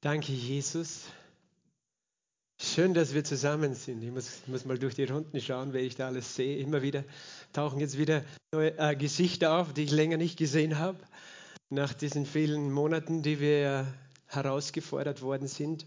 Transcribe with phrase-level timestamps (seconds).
[0.00, 1.06] Danke, Jesus.
[2.60, 4.00] Schön, dass wir zusammen sind.
[4.02, 6.58] Ich muss, muss, mal durch die Runden schauen, wer ich da alles sehe.
[6.58, 7.04] Immer wieder
[7.52, 10.98] tauchen jetzt wieder neue äh, Gesichter auf, die ich länger nicht gesehen habe.
[11.68, 13.92] Nach diesen vielen Monaten, die wir
[14.26, 15.84] herausgefordert worden sind.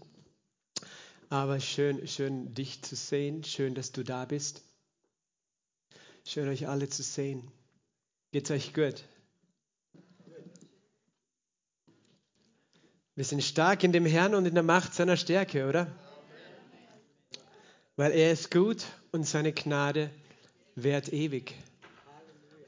[1.30, 3.44] Aber schön, schön dich zu sehen.
[3.44, 4.62] Schön, dass du da bist.
[6.26, 7.50] Schön, euch alle zu sehen.
[8.30, 9.04] Geht's euch gut?
[13.14, 15.86] Wir sind stark in dem Herrn und in der Macht seiner Stärke, oder?
[17.94, 20.08] Weil er ist gut und seine Gnade
[20.76, 21.54] währt ewig.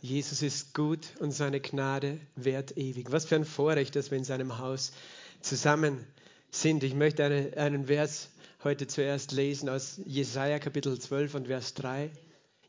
[0.02, 3.11] Jesus ist gut und seine Gnade währt ewig.
[3.11, 4.93] Was für ein Vorrecht, dass wir in seinem Haus
[5.41, 6.07] zusammen
[6.51, 6.85] sind.
[6.85, 8.29] Ich möchte eine, einen Vers
[8.63, 12.11] heute zuerst lesen aus Jesaja Kapitel 12 und Vers 3.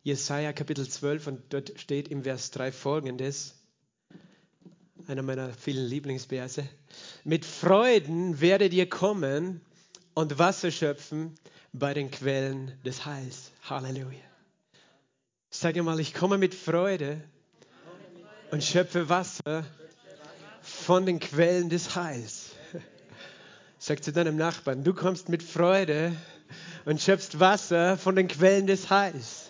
[0.02, 3.65] Jesaja Kapitel 12 und dort steht im Vers 3 folgendes
[5.08, 6.68] einer meiner vielen Lieblingsverse.
[7.24, 9.62] Mit Freuden werdet ihr kommen
[10.14, 11.36] und Wasser schöpfen
[11.74, 13.52] bei den Quellen des Heils.
[13.64, 14.20] Halleluja.
[15.50, 17.22] Sag mal, ich komme mit Freude
[18.52, 19.66] und schöpfe Wasser
[20.62, 22.52] von den Quellen des Heils.
[23.78, 26.16] Sag zu deinem Nachbarn, du kommst mit Freude
[26.86, 29.45] und schöpfst Wasser von den Quellen des Heils.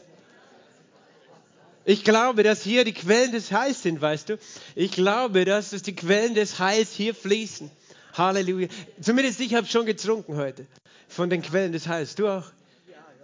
[1.85, 4.39] Ich glaube, dass hier die Quellen des Heils sind, weißt du.
[4.75, 7.69] Ich glaube, dass, dass die Quellen des Heils hier fließen.
[8.13, 8.67] Halleluja.
[8.99, 10.65] Zumindest ich habe schon getrunken heute
[11.07, 12.15] von den Quellen des Heils.
[12.15, 12.45] Du auch?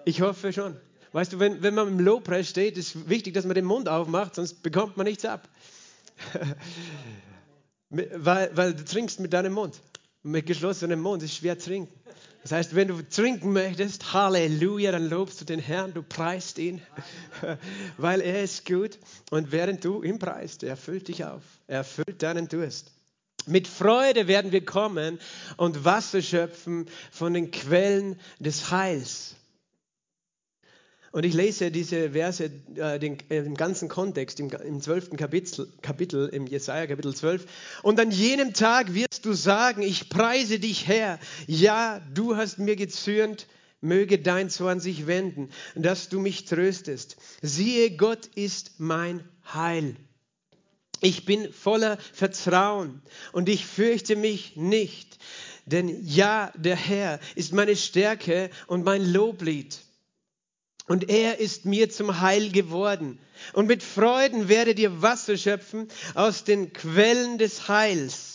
[0.06, 0.76] Ich hoffe schon.
[1.12, 4.36] Weißt du, wenn, wenn man im Lobpreis steht, ist wichtig, dass man den Mund aufmacht,
[4.36, 5.50] sonst bekommt man nichts ab.
[7.90, 9.82] weil, weil du trinkst mit deinem Mund.
[10.24, 11.94] Mit geschlossenem Mund ist schwer trinken.
[12.44, 16.82] Das heißt, wenn du trinken möchtest, Halleluja, dann lobst du den Herrn, du preist ihn,
[17.98, 18.98] weil er ist gut.
[19.30, 22.92] Und während du ihn preist, er füllt dich auf, er füllt deinen Durst.
[23.46, 25.20] Mit Freude werden wir kommen
[25.58, 29.36] und Wasser schöpfen von den Quellen des Heils.
[31.12, 35.18] Und ich lese diese Verse, äh, den, äh, im ganzen Kontext, im, im 12.
[35.18, 37.46] Kapitel, Kapitel, im Jesaja Kapitel 12.
[37.84, 41.20] Und an jenem Tag wirst du sagen, ich preise dich, Herr.
[41.48, 43.48] Ja, du hast mir gezürnt,
[43.82, 47.18] möge dein Zorn sich wenden, dass du mich tröstest.
[47.42, 49.22] Siehe, Gott ist mein
[49.54, 49.98] Heil.
[51.02, 53.02] Ich bin voller Vertrauen
[53.34, 55.18] und ich fürchte mich nicht.
[55.66, 59.80] Denn ja, der Herr ist meine Stärke und mein Loblied.
[60.92, 63.18] Und er ist mir zum Heil geworden.
[63.54, 68.31] Und mit Freuden werdet ihr Wasser schöpfen aus den Quellen des Heils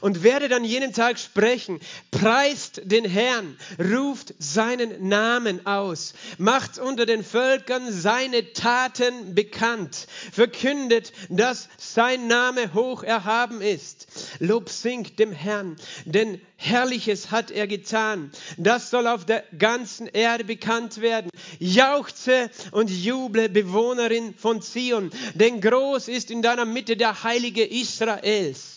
[0.00, 1.80] und werde dann jenen Tag sprechen,
[2.10, 11.12] preist den Herrn, ruft seinen Namen aus, macht unter den Völkern seine Taten bekannt, verkündet,
[11.28, 14.06] dass sein Name hoch erhaben ist.
[14.38, 18.30] Lob singt dem Herrn, denn Herrliches hat er getan.
[18.56, 21.30] Das soll auf der ganzen Erde bekannt werden.
[21.58, 28.75] Jauchze und juble, Bewohnerin von Zion, denn groß ist in deiner Mitte der Heilige Israels.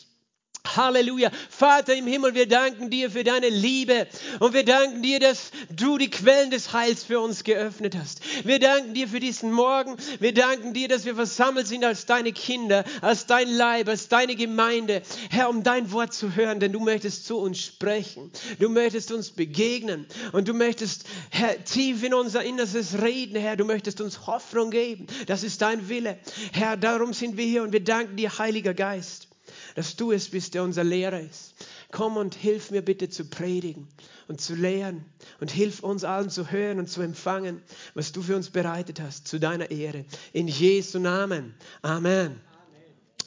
[0.76, 1.32] Halleluja.
[1.50, 4.08] Vater im Himmel, wir danken dir für deine Liebe
[4.40, 8.22] und wir danken dir, dass du die Quellen des Heils für uns geöffnet hast.
[8.46, 9.96] Wir danken dir für diesen Morgen.
[10.20, 14.36] Wir danken dir, dass wir versammelt sind als deine Kinder, als dein Leib, als deine
[14.36, 15.02] Gemeinde.
[15.30, 18.32] Herr, um dein Wort zu hören, denn du möchtest zu uns sprechen.
[18.60, 23.56] Du möchtest uns begegnen und du möchtest, Herr, tief in unser Innerstes reden, Herr.
[23.56, 25.08] Du möchtest uns Hoffnung geben.
[25.28, 26.20] Das ist dein Wille.
[26.54, 29.29] Herr, darum sind wir hier und wir danken dir, Heiliger Geist
[29.76, 31.54] dass du es bist, der unser Lehrer ist.
[31.92, 33.88] Komm und hilf mir bitte zu predigen
[34.28, 35.06] und zu lehren
[35.40, 37.62] und hilf uns allen zu hören und zu empfangen,
[37.94, 40.06] was du für uns bereitet hast, zu deiner Ehre.
[40.34, 41.56] In Jesu Namen.
[41.82, 42.40] Amen.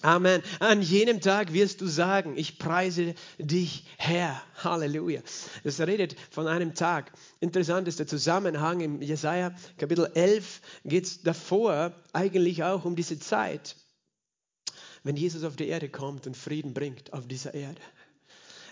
[0.02, 0.42] Amen.
[0.58, 4.42] An jenem Tag wirst du sagen, ich preise dich, Herr.
[4.56, 5.20] Halleluja.
[5.62, 7.12] Das redet von einem Tag.
[7.38, 13.20] Interessant ist der Zusammenhang im Jesaja Kapitel 11 geht es davor eigentlich auch um diese
[13.20, 13.76] Zeit
[15.04, 17.80] wenn Jesus auf die Erde kommt und Frieden bringt auf dieser Erde.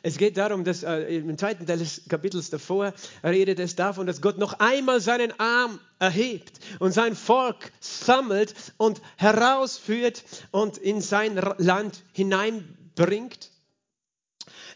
[0.03, 4.23] Es geht darum, dass äh, im zweiten Teil des Kapitels davor redet es davon, dass
[4.23, 11.37] Gott noch einmal seinen Arm erhebt und sein Volk sammelt und herausführt und in sein
[11.59, 13.51] Land hineinbringt.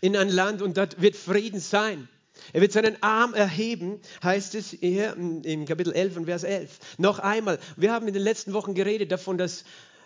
[0.03, 2.09] In ein Land und dort wird Frieden sein.
[2.53, 6.79] Er wird seinen Arm erheben, heißt es hier im Kapitel 11 und Vers 11.
[6.99, 7.59] Noch einmal.
[7.77, 9.65] Wir haben in den letzten Wochen geredet davon, dass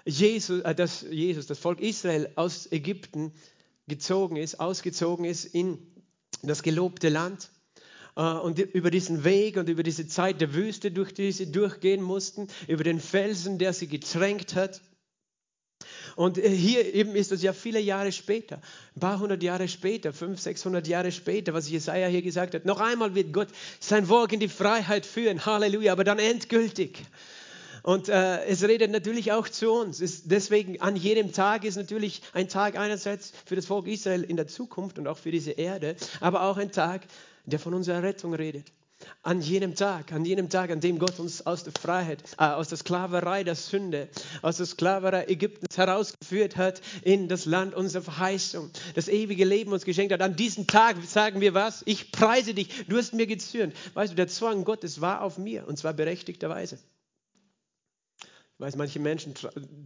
[0.09, 3.33] Jesus, äh, dass Jesus, das Volk Israel aus Ägypten
[3.87, 5.79] gezogen ist, ausgezogen ist in
[6.43, 7.51] das gelobte Land
[8.17, 12.03] äh, und über diesen Weg und über diese Zeit der Wüste, durch die sie durchgehen
[12.03, 14.81] mussten, über den Felsen, der sie getränkt hat.
[16.17, 18.61] Und äh, hier eben ist es ja viele Jahre später,
[18.97, 22.65] ein paar hundert Jahre später, 500, 600 Jahre später, was Jesaja hier gesagt hat.
[22.65, 25.45] Noch einmal wird Gott sein Volk in die Freiheit führen.
[25.45, 27.05] Halleluja, aber dann endgültig.
[27.83, 30.01] Und äh, es redet natürlich auch zu uns.
[30.01, 34.37] Es, deswegen an jedem Tag ist natürlich ein Tag einerseits für das Volk Israel in
[34.37, 37.07] der Zukunft und auch für diese Erde, aber auch ein Tag,
[37.45, 38.73] der von unserer Rettung redet.
[39.23, 42.69] An jenem Tag, an jenem Tag, an dem Gott uns aus der Freiheit, äh, aus
[42.69, 44.09] der Sklaverei der Sünde,
[44.43, 49.85] aus der Sklaverei Ägyptens herausgeführt hat in das Land unserer Verheißung, das ewige Leben uns
[49.85, 50.21] geschenkt hat.
[50.21, 51.83] An diesem Tag sagen wir was?
[51.87, 53.73] Ich preise dich, du hast mir gezürnt.
[53.95, 56.79] Weißt du, der Zwang Gottes war auf mir und zwar berechtigterweise.
[58.59, 59.35] Weiß, manche Menschen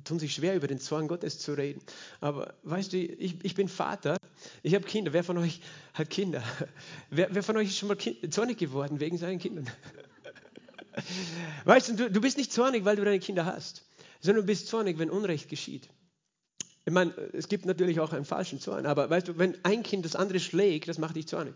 [0.02, 1.82] tun sich schwer, über den Zorn Gottes zu reden.
[2.20, 4.16] Aber weißt du, ich, ich bin Vater,
[4.62, 5.12] ich habe Kinder.
[5.12, 5.60] Wer von euch
[5.92, 6.42] hat Kinder?
[7.10, 7.98] Wer, wer von euch ist schon mal
[8.30, 9.70] zornig geworden wegen seinen Kindern?
[11.64, 13.84] Weißt du, du bist nicht zornig, weil du deine Kinder hast,
[14.20, 15.88] sondern du bist zornig, wenn Unrecht geschieht.
[16.84, 20.04] Ich meine, es gibt natürlich auch einen falschen Zorn, aber weißt du, wenn ein Kind
[20.04, 21.54] das andere schlägt, das macht dich zornig.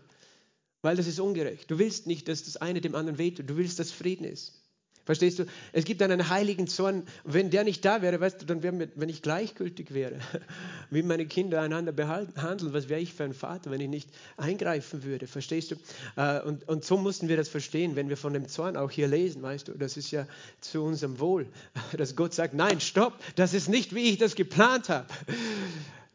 [0.81, 1.69] Weil das ist ungerecht.
[1.69, 3.49] Du willst nicht, dass das eine dem anderen wehtut.
[3.49, 4.61] Du willst, dass Frieden ist.
[5.07, 5.45] Verstehst du?
[5.71, 7.03] Es gibt einen heiligen Zorn.
[7.23, 10.19] Wenn der nicht da wäre, weißt du, dann wäre, wenn ich gleichgültig wäre,
[10.89, 15.05] wie meine Kinder einander behandeln, was wäre ich für ein Vater, wenn ich nicht eingreifen
[15.05, 15.25] würde?
[15.25, 15.75] Verstehst du?
[16.17, 19.07] Äh, und, und so mussten wir das verstehen, wenn wir von dem Zorn auch hier
[19.07, 19.77] lesen, weißt du?
[19.77, 20.27] Das ist ja
[20.59, 21.47] zu unserem Wohl,
[21.97, 25.07] dass Gott sagt, nein, stopp, das ist nicht, wie ich das geplant habe.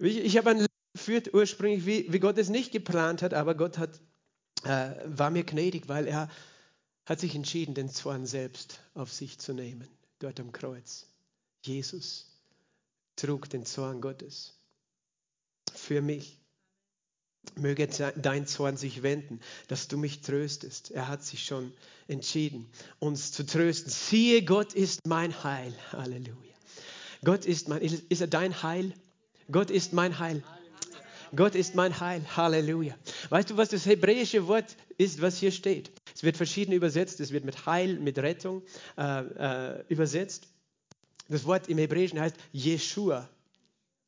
[0.01, 3.55] Ich, ich habe ein Leben geführt ursprünglich, wie, wie Gott es nicht geplant hat, aber
[3.55, 4.03] Gott hat,
[4.65, 6.29] äh, war mir gnädig, weil er
[7.07, 9.89] hat sich entschieden, den Zorn selbst auf sich zu nehmen,
[10.19, 11.07] dort am Kreuz.
[11.63, 12.27] Jesus
[13.17, 14.55] trug den Zorn Gottes
[15.75, 16.39] für mich.
[17.57, 20.93] Möge dein Zorn sich wenden, dass du mich tröstest.
[20.93, 21.73] Er hat sich schon
[22.07, 22.71] entschieden,
[23.01, 23.91] uns zu trösten.
[23.91, 25.75] Siehe, Gott ist mein Heil.
[25.91, 26.55] Halleluja.
[27.25, 28.95] Gott ist mein, ist er dein Heil?
[29.51, 30.45] Gott ist mein Heil.
[31.35, 32.25] Gott ist mein Heil.
[32.37, 32.95] Halleluja.
[33.31, 35.91] Weißt du, was das hebräische Wort ist, was hier steht?
[36.15, 37.21] Es wird verschieden übersetzt.
[37.21, 38.63] Es wird mit Heil, mit Rettung
[38.97, 40.49] äh, äh, übersetzt.
[41.29, 43.29] Das Wort im Hebräischen heißt Jeshua.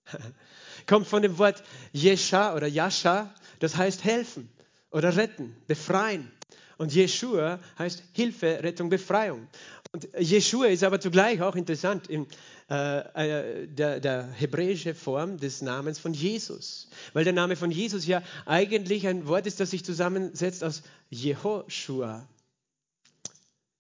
[0.87, 1.63] Kommt von dem Wort
[1.93, 4.49] Jesha oder Yasha, das heißt helfen
[4.91, 6.31] oder retten, befreien.
[6.79, 9.47] Und Jeshua heißt Hilfe, Rettung, Befreiung.
[9.93, 12.27] Und Jeshua ist aber zugleich auch interessant in
[12.69, 16.89] äh, äh, der, der hebräische Form des Namens von Jesus.
[17.13, 22.27] Weil der Name von Jesus ja eigentlich ein Wort ist, das sich zusammensetzt aus Jehoshua.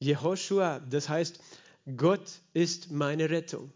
[0.00, 1.40] Jehoshua, das heißt,
[1.96, 3.72] Gott ist meine Rettung.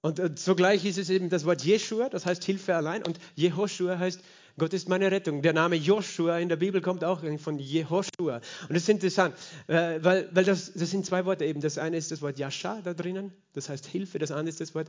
[0.00, 3.98] Und äh, zugleich ist es eben das Wort Jeshua, das heißt Hilfe allein, und Jehoshua
[3.98, 4.20] heißt
[4.58, 5.42] Gott ist meine Rettung.
[5.42, 8.36] Der Name Joshua in der Bibel kommt auch von Jehoshua.
[8.36, 9.34] Und das ist interessant,
[9.68, 11.60] äh, weil, weil das, das sind zwei Worte eben.
[11.60, 14.18] Das eine ist das Wort Yasha da drinnen, das heißt Hilfe.
[14.18, 14.88] Das andere ist das Wort,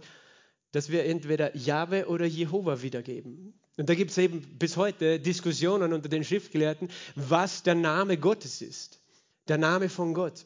[0.71, 3.54] das wir entweder Jahwe oder Jehova wiedergeben.
[3.77, 8.62] Und da gibt es eben bis heute Diskussionen unter den Schriftgelehrten, was der Name Gottes
[8.62, 9.00] ist.
[9.48, 10.45] Der Name von Gott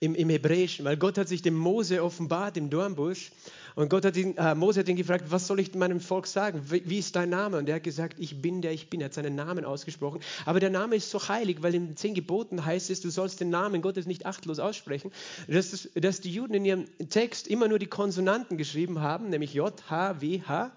[0.00, 3.30] im, im Hebräischen, weil Gott hat sich dem Mose offenbart im Dornbusch
[3.74, 6.62] und Gott hat ihn, äh, Mose hat ihn gefragt, was soll ich meinem Volk sagen?
[6.70, 7.58] Wie, wie, ist dein Name?
[7.58, 9.00] Und er hat gesagt, ich bin der ich bin.
[9.00, 10.20] Er hat seinen Namen ausgesprochen.
[10.46, 13.50] Aber der Name ist so heilig, weil in zehn Geboten heißt es, du sollst den
[13.50, 15.10] Namen Gottes nicht achtlos aussprechen.
[15.48, 19.72] Dass, dass die Juden in ihrem Text immer nur die Konsonanten geschrieben haben, nämlich J,
[19.90, 20.70] H, W, H.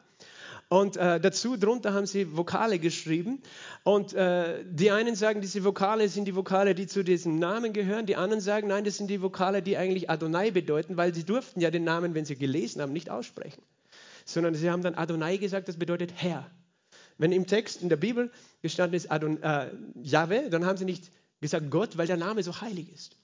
[0.69, 3.41] Und äh, dazu, drunter haben sie Vokale geschrieben.
[3.83, 8.05] Und äh, die einen sagen, diese Vokale sind die Vokale, die zu diesem Namen gehören.
[8.05, 11.61] Die anderen sagen, nein, das sind die Vokale, die eigentlich Adonai bedeuten, weil sie durften
[11.61, 13.61] ja den Namen, wenn sie gelesen haben, nicht aussprechen.
[14.25, 16.49] Sondern sie haben dann Adonai gesagt, das bedeutet Herr.
[17.17, 18.29] Wenn im Text in der Bibel
[18.61, 19.71] gestanden ist Adon, äh,
[20.03, 23.15] Jahwe, dann haben sie nicht gesagt Gott, weil der Name so heilig ist.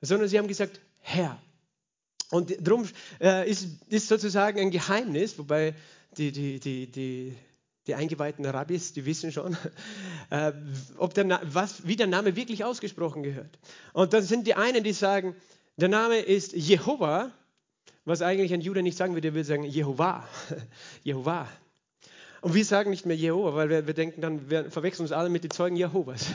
[0.00, 1.40] Sondern sie haben gesagt Herr.
[2.30, 2.88] Und darum
[3.20, 5.74] äh, ist, ist sozusagen ein Geheimnis, wobei
[6.18, 7.36] die, die, die, die,
[7.86, 9.56] die eingeweihten Rabbis, die wissen schon,
[10.30, 10.52] äh,
[10.98, 13.58] ob der, was, wie der Name wirklich ausgesprochen gehört.
[13.92, 15.34] Und dann sind die einen, die sagen,
[15.76, 17.32] der Name ist Jehova,
[18.04, 20.26] was eigentlich ein Jude nicht sagen würde, der würde sagen Jehova.
[21.02, 21.48] Jehova.
[22.46, 25.28] Und wir sagen nicht mehr Jehova, weil wir, wir denken dann, wir verwechseln uns alle
[25.28, 26.26] mit den Zeugen Jehovas.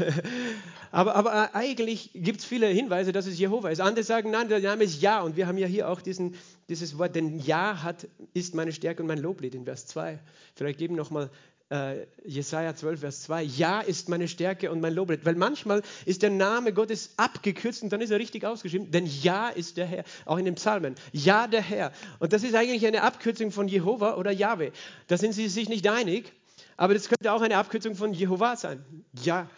[0.91, 3.79] aber, aber eigentlich gibt es viele Hinweise, dass es Jehova ist.
[3.79, 5.21] Andere sagen, nein, der Name ist Ja.
[5.21, 6.35] Und wir haben ja hier auch diesen,
[6.67, 10.19] dieses Wort, denn Ja hat, ist meine Stärke und mein Loblied in Vers 2.
[10.53, 11.29] Vielleicht geben nochmal
[11.71, 13.43] äh, Jesaja 12, Vers 2.
[13.43, 15.25] Ja ist meine Stärke und mein Loblied.
[15.25, 18.91] Weil manchmal ist der Name Gottes abgekürzt und dann ist er richtig ausgeschrieben.
[18.91, 20.03] Denn Ja ist der Herr.
[20.25, 20.95] Auch in den Psalmen.
[21.13, 21.93] Ja, der Herr.
[22.19, 24.73] Und das ist eigentlich eine Abkürzung von Jehova oder Jahwe.
[25.07, 26.33] Da sind sie sich nicht einig.
[26.75, 28.83] Aber das könnte auch eine Abkürzung von Jehova sein.
[29.21, 29.49] Ja.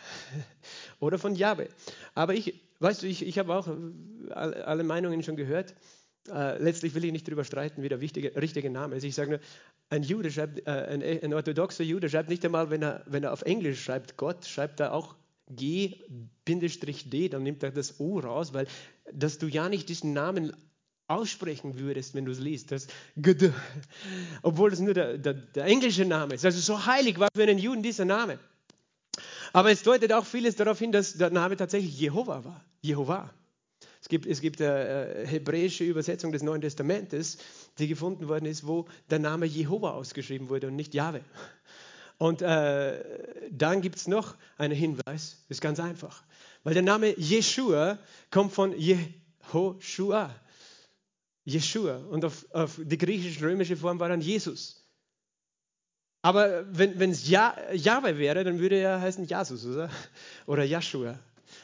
[0.99, 1.69] Oder von Jahwe.
[2.15, 3.67] Aber ich, weißt du, ich, ich habe auch
[4.29, 5.73] alle Meinungen schon gehört.
[6.29, 9.03] Äh, letztlich will ich nicht darüber streiten, wie der wichtige, richtige Name ist.
[9.03, 9.39] Ich sage nur,
[9.89, 13.33] ein Jude schreibt, äh, ein, ein, orthodoxer Jude schreibt nicht einmal, wenn er, wenn er
[13.33, 15.15] auf Englisch schreibt Gott, schreibt er auch
[15.49, 18.67] G-D, dann nimmt er das O raus, weil
[19.11, 20.53] dass du ja nicht diesen Namen
[21.07, 22.71] aussprechen würdest, wenn du es liest.
[22.71, 22.87] Das
[23.17, 23.51] G
[24.41, 26.45] obwohl das nur der, der, der englische Name ist.
[26.45, 28.39] Also so heilig war für einen Juden dieser Name.
[29.51, 32.63] Aber es deutet auch vieles darauf hin, dass der Name tatsächlich Jehova war.
[32.81, 33.31] Jehova.
[34.03, 37.37] Es gibt, es gibt eine äh, hebräische Übersetzung des Neuen Testamentes,
[37.79, 41.21] die gefunden worden ist, wo der Name Jehova ausgeschrieben wurde und nicht Jahwe.
[42.17, 43.01] Und äh,
[43.49, 46.21] dann gibt es noch einen Hinweis, ist ganz einfach.
[46.65, 47.97] Weil der Name Jeshua
[48.29, 50.35] kommt von Jehoshua.
[51.45, 51.95] Jeshua.
[52.09, 54.85] Und auf, auf die griechisch-römische Form war dann Jesus.
[56.21, 59.89] Aber wenn es ja, Jahwe wäre, dann würde er heißen Jesus, oder?
[60.45, 61.17] Oder Joshua.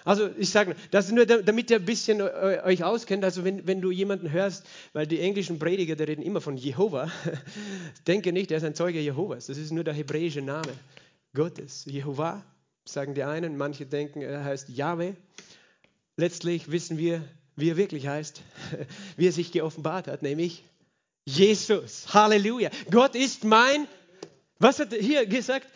[0.10, 3.24] Also ich sage, das nur, damit ihr ein bisschen äh, euch auskennt.
[3.24, 7.12] Also wenn, wenn du jemanden hörst, weil die englischen Prediger, die reden immer von Jehova,
[8.08, 9.46] denke nicht, er ist ein Zeuge Jehovas.
[9.46, 10.74] Das ist nur der hebräische Name
[11.36, 11.86] Gottes.
[11.86, 12.44] Jehova,
[12.86, 15.14] sagen die einen, manche denken, er heißt Yahweh.
[16.18, 17.24] Letztlich wissen wir,
[17.56, 18.42] wie er wirklich heißt,
[19.16, 20.64] wie er sich geoffenbart hat, nämlich
[21.24, 22.12] Jesus.
[22.16, 22.72] Halleluja.
[22.90, 23.88] Gott ist mein,
[24.58, 25.68] was hat er hier gesagt?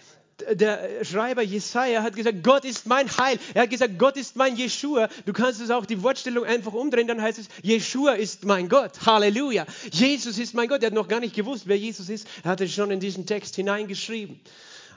[0.53, 3.37] Der Schreiber Jesaja hat gesagt, Gott ist mein Heil.
[3.53, 5.09] Er hat gesagt, Gott ist mein Jeshua.
[5.25, 9.05] Du kannst es auch die Wortstellung einfach umdrehen, dann heißt es, Jeshua ist mein Gott.
[9.05, 9.65] Halleluja.
[9.91, 10.81] Jesus ist mein Gott.
[10.81, 12.27] Er hat noch gar nicht gewusst, wer Jesus ist.
[12.43, 14.39] Er hat es schon in diesen Text hineingeschrieben.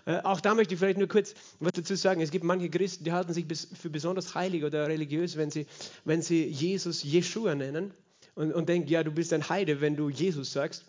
[0.07, 2.21] Äh, auch da möchte ich vielleicht nur kurz was dazu sagen.
[2.21, 3.47] Es gibt manche Christen, die halten sich
[3.79, 5.67] für besonders heilig oder religiös, wenn sie,
[6.05, 7.93] wenn sie Jesus Jeshua nennen
[8.35, 10.85] und, und denken, ja, du bist ein Heide, wenn du Jesus sagst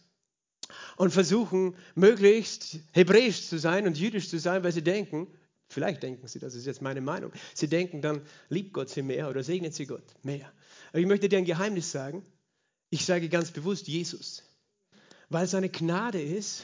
[0.98, 5.28] und versuchen, möglichst hebräisch zu sein und jüdisch zu sein, weil sie denken,
[5.70, 9.30] vielleicht denken sie, das ist jetzt meine Meinung, sie denken, dann liebt Gott sie mehr
[9.30, 10.52] oder segnet sie Gott mehr.
[10.90, 12.24] Aber ich möchte dir ein Geheimnis sagen.
[12.90, 14.44] Ich sage ganz bewusst Jesus,
[15.30, 16.64] weil es eine Gnade ist,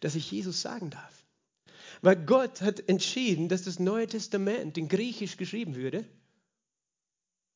[0.00, 1.24] dass ich Jesus sagen darf.
[2.00, 6.04] Weil Gott hat entschieden, dass das Neue Testament in Griechisch geschrieben würde.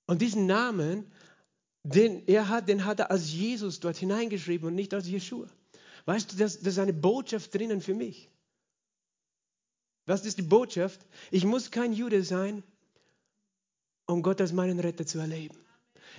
[0.07, 1.11] Und diesen Namen,
[1.85, 5.49] den er hat, den hat er als Jesus dort hineingeschrieben und nicht als Jeshua.
[6.05, 8.31] Weißt du, das, das ist eine Botschaft drinnen für mich.
[10.07, 11.01] Was ist die Botschaft?
[11.31, 12.63] Ich muss kein Jude sein,
[14.07, 15.57] um Gott als meinen Retter zu erleben.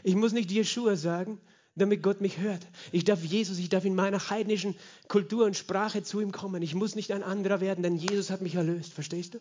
[0.03, 1.39] Ich muss nicht Jeshua sagen,
[1.75, 2.65] damit Gott mich hört.
[2.91, 4.75] Ich darf Jesus, ich darf in meiner heidnischen
[5.07, 6.61] Kultur und Sprache zu ihm kommen.
[6.61, 8.93] Ich muss nicht ein anderer werden, denn Jesus hat mich erlöst.
[8.93, 9.39] Verstehst du?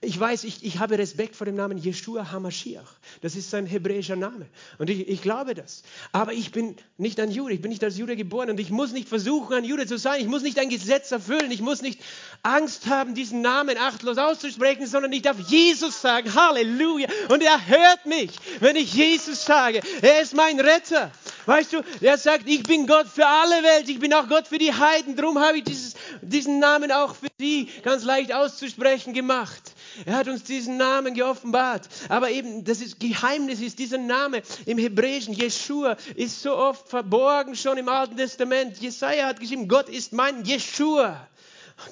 [0.00, 2.88] Ich weiß, ich, ich habe Respekt vor dem Namen Jeshua HaMashiach.
[3.20, 4.46] Das ist sein hebräischer Name.
[4.78, 5.82] Und ich, ich glaube das.
[6.12, 7.54] Aber ich bin nicht ein Jude.
[7.54, 8.48] Ich bin nicht als Jude geboren.
[8.48, 10.20] Und ich muss nicht versuchen, ein Jude zu sein.
[10.20, 11.50] Ich muss nicht ein Gesetz erfüllen.
[11.50, 12.00] Ich muss nicht
[12.44, 16.32] Angst haben, diesen Namen achtlos auszusprechen, sondern ich darf Jesus sagen.
[16.32, 17.08] Halleluja.
[17.28, 19.80] Und er hört mich, wenn ich Jesus sage.
[20.00, 21.10] Er ist mein Retter.
[21.46, 23.88] Weißt du, er sagt, ich bin Gott für alle Welt.
[23.88, 25.16] Ich bin auch Gott für die Heiden.
[25.16, 29.72] Darum habe ich dieses, diesen Namen auch für die ganz leicht auszusprechen gemacht.
[30.06, 31.88] Er hat uns diesen Namen geoffenbart.
[32.08, 37.56] Aber eben, das ist, Geheimnis ist dieser Name im Hebräischen, Jeshua, ist so oft verborgen
[37.56, 38.78] schon im Alten Testament.
[38.78, 41.28] Jesaja hat geschrieben, Gott ist mein Jeshua.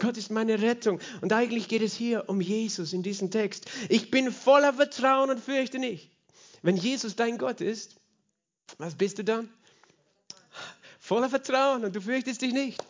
[0.00, 1.00] Gott ist meine Rettung.
[1.20, 3.66] Und eigentlich geht es hier um Jesus in diesem Text.
[3.88, 6.10] Ich bin voller Vertrauen und fürchte nicht.
[6.62, 7.96] Wenn Jesus dein Gott ist,
[8.78, 9.48] was bist du dann?
[10.98, 12.82] Voller Vertrauen und du fürchtest dich nicht.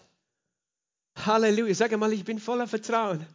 [1.25, 1.75] Halleluja.
[1.75, 3.27] Sag einmal, ich bin voller Vertrauen.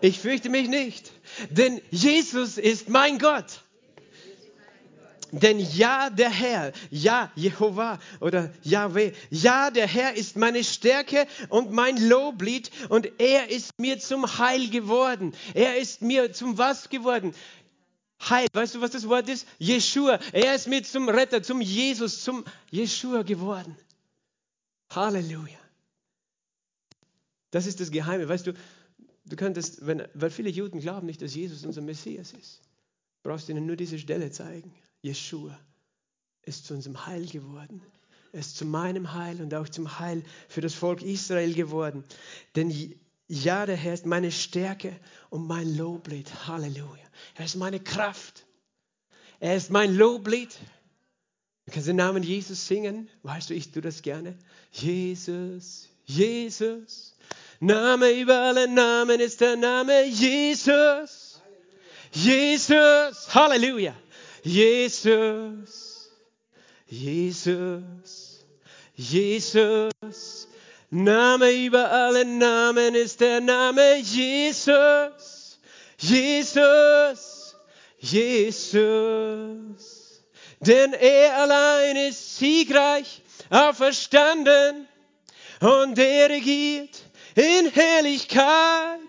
[0.00, 1.12] Ich fürchte mich nicht,
[1.50, 3.62] denn Jesus ist mein Gott.
[5.32, 11.72] Denn ja, der Herr, ja, Jehova oder Yahweh, ja, der Herr ist meine Stärke und
[11.72, 15.34] mein Loblied und er ist mir zum Heil geworden.
[15.54, 17.34] Er ist mir zum was geworden?
[18.28, 18.46] Heil.
[18.52, 19.46] Weißt du, was das Wort ist?
[19.58, 20.20] Jeshua.
[20.32, 23.76] Er ist mir zum Retter, zum Jesus, zum Jeshua geworden.
[24.90, 25.58] Halleluja.
[27.50, 28.28] Das ist das Geheime.
[28.28, 28.52] Weißt du,
[29.24, 32.60] Du könntest, wenn, weil viele Juden glauben nicht, dass Jesus unser Messias ist,
[33.22, 34.72] brauchst du ihnen nur diese Stelle zeigen.
[35.00, 35.58] Jeshua
[36.42, 37.82] ist zu unserem Heil geworden.
[38.32, 42.04] Er ist zu meinem Heil und auch zum Heil für das Volk Israel geworden.
[42.56, 42.70] Denn
[43.28, 44.98] ja, der Herr ist meine Stärke
[45.30, 46.46] und mein Loblied.
[46.46, 47.04] Halleluja.
[47.36, 48.44] Er ist meine Kraft.
[49.40, 50.58] Er ist mein Loblied.
[51.66, 53.08] Du kannst den Namen Jesus singen.
[53.22, 54.36] Weißt du, ich tue das gerne.
[54.72, 57.16] Jesus, Jesus.
[57.60, 61.40] Name über alle Namen ist der Name Jesus.
[62.12, 63.34] Jesus.
[63.34, 63.94] Halleluja.
[64.42, 66.10] Jesus.
[66.86, 68.44] Jesus.
[68.94, 70.48] Jesus.
[70.90, 75.58] Name über alle Namen ist der Name Jesus.
[75.98, 77.56] Jesus.
[77.98, 80.04] Jesus.
[80.66, 84.88] denn er allein ist siegreich auferstanden
[85.60, 86.90] und er regiert
[87.34, 89.00] in Herrlichkeit.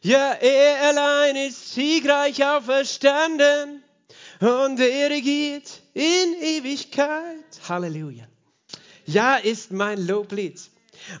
[0.00, 3.82] Ja, er allein ist siegreich auferstanden
[4.40, 7.44] und er regiert in Ewigkeit.
[7.68, 8.26] Halleluja.
[9.06, 10.60] Ja, ist mein Loblied.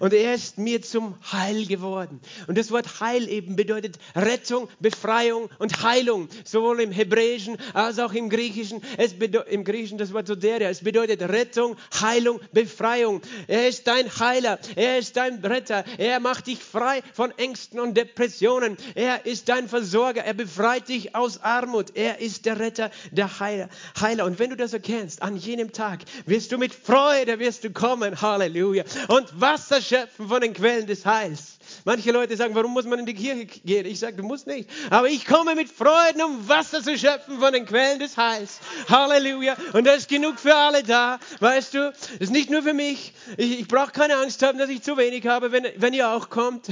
[0.00, 2.20] Und er ist mir zum Heil geworden.
[2.46, 6.28] Und das Wort Heil eben bedeutet Rettung, Befreiung und Heilung.
[6.44, 8.82] Sowohl im Hebräischen als auch im Griechischen.
[8.96, 9.14] Es
[9.50, 10.68] Im Griechischen das Wort Soteria.
[10.68, 13.22] Es bedeutet Rettung, Heilung, Befreiung.
[13.46, 14.58] Er ist dein Heiler.
[14.76, 15.84] Er ist dein Retter.
[15.98, 18.76] Er macht dich frei von Ängsten und Depressionen.
[18.94, 20.24] Er ist dein Versorger.
[20.24, 21.96] Er befreit dich aus Armut.
[21.96, 23.68] Er ist der Retter, der Heiler.
[24.00, 24.24] Heiler.
[24.24, 28.20] Und wenn du das erkennst, an jenem Tag wirst du mit Freude wirst du kommen.
[28.20, 28.84] Halleluja.
[29.08, 31.57] Und Wasser Schöpfen von den Quellen des Heils.
[31.84, 33.86] Manche Leute sagen, warum muss man in die Kirche gehen?
[33.86, 34.68] Ich sage, du musst nicht.
[34.90, 38.60] Aber ich komme mit Freuden, um Wasser zu schöpfen von den Quellen des Heils.
[38.88, 39.56] Halleluja.
[39.72, 41.18] Und da ist genug für alle da.
[41.40, 43.12] Weißt du, das ist nicht nur für mich.
[43.36, 46.30] Ich, ich brauche keine Angst haben, dass ich zu wenig habe, wenn, wenn ihr auch
[46.30, 46.66] kommt.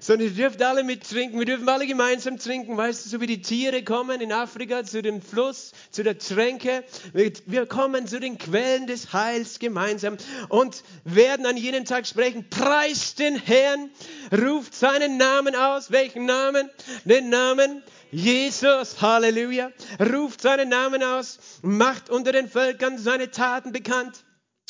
[0.00, 1.38] Sondern ihr dürft alle mittrinken.
[1.38, 2.76] Wir dürfen alle gemeinsam trinken.
[2.76, 6.84] Weißt du, so wie die Tiere kommen in Afrika zu dem Fluss, zu der Tränke.
[7.12, 10.16] Wir, wir kommen zu den Quellen des Heils gemeinsam
[10.48, 13.90] und werden an jenem Tag sprechen, preist den Herrn,
[14.32, 15.90] ruft seinen Namen aus.
[15.90, 16.70] Welchen Namen?
[17.04, 19.72] Den Namen Jesus, Halleluja.
[20.00, 24.24] Ruft seinen Namen aus, macht unter den Völkern seine Taten bekannt,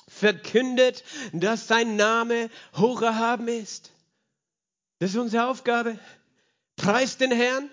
[0.09, 3.93] verkündet, dass sein Name hoch erhaben ist.
[4.99, 5.99] Das ist unsere Aufgabe.
[6.77, 7.71] Preist den Herrn.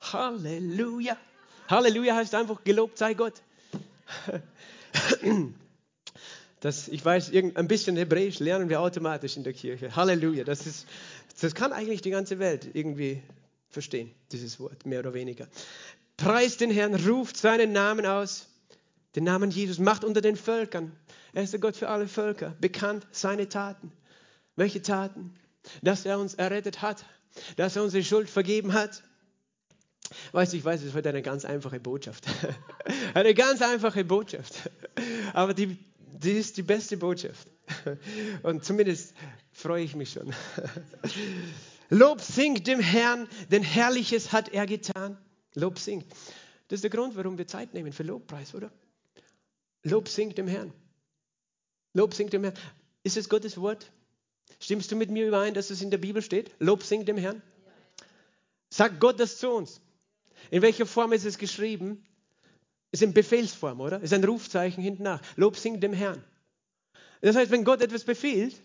[0.00, 1.16] Halleluja.
[1.68, 3.34] Halleluja heißt einfach, gelobt sei Gott.
[6.60, 9.96] Das, ich weiß, ein bisschen Hebräisch lernen wir automatisch in der Kirche.
[9.96, 10.44] Halleluja.
[10.44, 10.86] Das, ist,
[11.40, 13.22] das kann eigentlich die ganze Welt irgendwie
[13.70, 15.48] verstehen, dieses Wort, mehr oder weniger.
[16.18, 18.48] Preist den Herrn, ruft seinen Namen aus,
[19.16, 20.92] den Namen Jesus, macht unter den Völkern.
[21.32, 23.90] Er ist der Gott für alle Völker, bekannt seine Taten.
[24.54, 25.34] Welche Taten?
[25.82, 27.06] Dass er uns errettet hat,
[27.56, 29.02] dass er unsere Schuld vergeben hat.
[30.32, 32.26] Weißt du, ich weiß, es ist heute eine ganz einfache Botschaft.
[33.14, 34.70] eine ganz einfache Botschaft.
[35.32, 35.78] Aber die
[36.22, 37.48] die ist die beste Botschaft.
[38.42, 39.14] Und zumindest
[39.52, 40.34] freue ich mich schon.
[41.90, 45.18] Lob singt dem Herrn, denn Herrliches hat er getan.
[45.54, 46.06] Lob singt.
[46.68, 48.70] Das ist der Grund, warum wir Zeit nehmen für Lobpreis, oder?
[49.82, 50.72] Lob singt dem Herrn.
[51.94, 52.54] Lob singt dem Herrn.
[53.02, 53.90] Ist es Gottes Wort?
[54.60, 56.50] Stimmst du mit mir überein, dass es in der Bibel steht?
[56.58, 57.42] Lob singt dem Herrn.
[58.68, 59.80] Sagt Gott das zu uns?
[60.50, 62.04] In welcher Form ist es geschrieben?
[62.92, 64.00] Ist in Befehlsform, oder?
[64.00, 65.22] Ist ein Rufzeichen hinten nach.
[65.36, 66.24] Lob singt dem Herrn.
[67.20, 68.60] Das heißt, wenn Gott etwas befiehlt,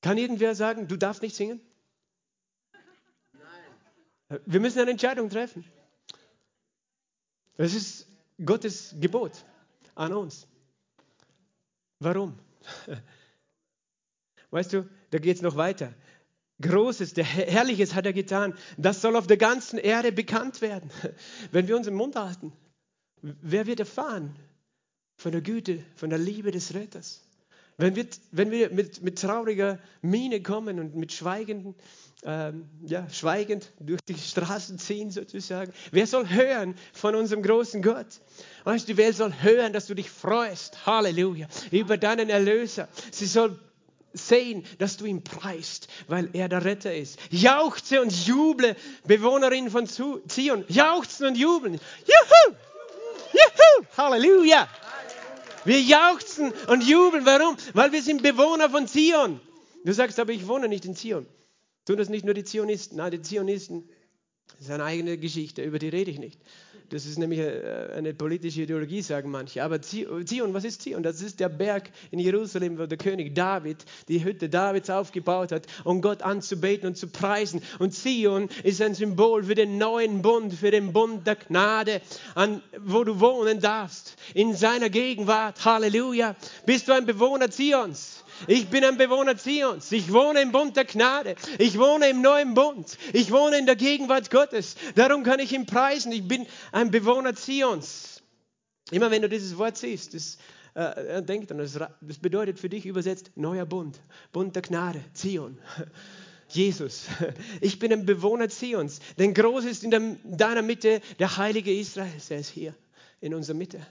[0.00, 1.60] kann irgendwer sagen, du darfst nicht singen?
[3.32, 4.40] Nein.
[4.46, 5.64] Wir müssen eine Entscheidung treffen.
[7.56, 8.06] Das ist
[8.44, 9.32] Gottes Gebot
[9.94, 10.46] an uns.
[11.98, 12.38] Warum?
[14.50, 15.92] Weißt du, da geht es noch weiter.
[16.60, 18.54] Großes, der Herrliches hat er getan.
[18.78, 20.90] Das soll auf der ganzen Erde bekannt werden.
[21.52, 22.52] Wenn wir unseren Mund halten,
[23.20, 24.36] wer wird erfahren
[25.16, 27.22] von der Güte, von der Liebe des Retters?
[27.78, 31.74] Wenn wir, wenn wir mit, mit trauriger Miene kommen und mit schweigenden,
[32.22, 38.06] ähm, ja, schweigend durch die Straßen ziehen sozusagen, wer soll hören von unserem großen Gott?
[38.64, 42.88] Weißt du, die Welt soll hören, dass du dich freust, Halleluja, über deinen Erlöser.
[43.10, 43.58] Sie soll
[44.16, 47.18] sehen, dass du ihn preist, weil er der Retter ist.
[47.30, 48.76] Jauchze und juble,
[49.06, 50.64] Bewohnerin von Zion.
[50.68, 51.74] Jauchzen und jubeln.
[51.74, 52.56] Juhu!
[53.32, 53.86] Juhu!
[53.96, 54.68] Halleluja!
[55.64, 57.26] Wir jauchzen und jubeln.
[57.26, 57.56] Warum?
[57.74, 59.40] Weil wir sind Bewohner von Zion.
[59.84, 61.26] Du sagst aber, ich wohne nicht in Zion.
[61.86, 62.98] Tun das nicht nur die Zionisten.
[62.98, 63.88] Nein, die Zionisten,
[64.58, 66.38] das ist eine eigene Geschichte, über die rede ich nicht.
[66.90, 69.62] Das ist nämlich äh, eine politische Ideologie, sagen manche.
[69.64, 71.02] Aber Zion, was ist Zion?
[71.02, 75.66] Das ist der Berg in Jerusalem, wo der König David die Hütte Davids aufgebaut hat,
[75.84, 77.60] um Gott anzubeten und zu preisen.
[77.80, 82.00] Und Zion ist ein Symbol für den neuen Bund, für den Bund der Gnade,
[82.34, 84.16] an, wo du wohnen darfst.
[84.34, 85.64] In seiner Gegenwart.
[85.64, 86.36] Halleluja.
[86.66, 88.15] Bist du ein Bewohner Zions?
[88.46, 89.90] Ich bin ein Bewohner Zions.
[89.92, 91.36] Ich wohne im Bund der Gnade.
[91.58, 92.98] Ich wohne im neuen Bund.
[93.12, 94.76] Ich wohne in der Gegenwart Gottes.
[94.94, 96.12] Darum kann ich ihn preisen.
[96.12, 98.22] Ich bin ein Bewohner Zions.
[98.90, 100.38] Immer wenn du dieses Wort siehst, das,
[100.74, 104.00] äh, denk dann, das, das bedeutet für dich übersetzt neuer Bund.
[104.32, 105.02] Bund der Gnade.
[105.12, 105.58] Zion.
[106.48, 107.06] Jesus,
[107.60, 112.30] ich bin ein Bewohner Zions, denn groß ist in deiner Mitte der Heilige Israels.
[112.30, 112.74] Er ist hier
[113.20, 113.84] in unserer Mitte.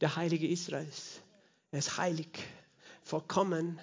[0.00, 1.20] Der Heilige Israels.
[1.70, 2.28] Er ist heilig
[3.08, 3.80] vollkommen,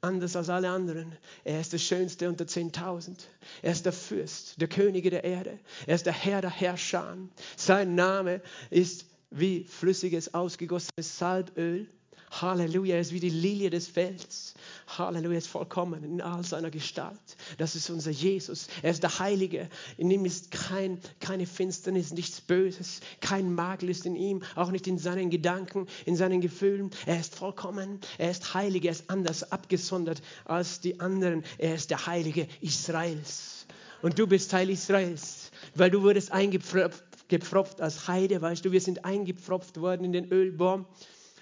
[0.00, 1.16] anders als alle anderen.
[1.44, 3.16] Er ist der Schönste unter 10.000.
[3.62, 5.58] Er ist der Fürst, der Könige der Erde.
[5.86, 7.16] Er ist der Herr der Herrscher.
[7.56, 11.88] Sein Name ist wie flüssiges, ausgegossenes Salböl.
[12.30, 14.54] Halleluja, er ist wie die Lilie des Felds.
[14.86, 17.18] Halleluja, er ist vollkommen in all seiner Gestalt.
[17.58, 18.68] Das ist unser Jesus.
[18.82, 19.68] Er ist der Heilige.
[19.96, 23.00] In ihm ist kein, keine Finsternis, nichts Böses.
[23.20, 26.90] Kein Makel ist in ihm, auch nicht in seinen Gedanken, in seinen Gefühlen.
[27.06, 28.00] Er ist vollkommen.
[28.18, 28.84] Er ist heilig.
[28.84, 31.44] Er ist anders abgesondert als die anderen.
[31.58, 33.66] Er ist der Heilige Israels.
[34.02, 39.04] Und du bist Teil Israels, weil du wurdest eingepfropft als Heide, weißt du, wir sind
[39.04, 40.86] eingepfropft worden in den Ölbaum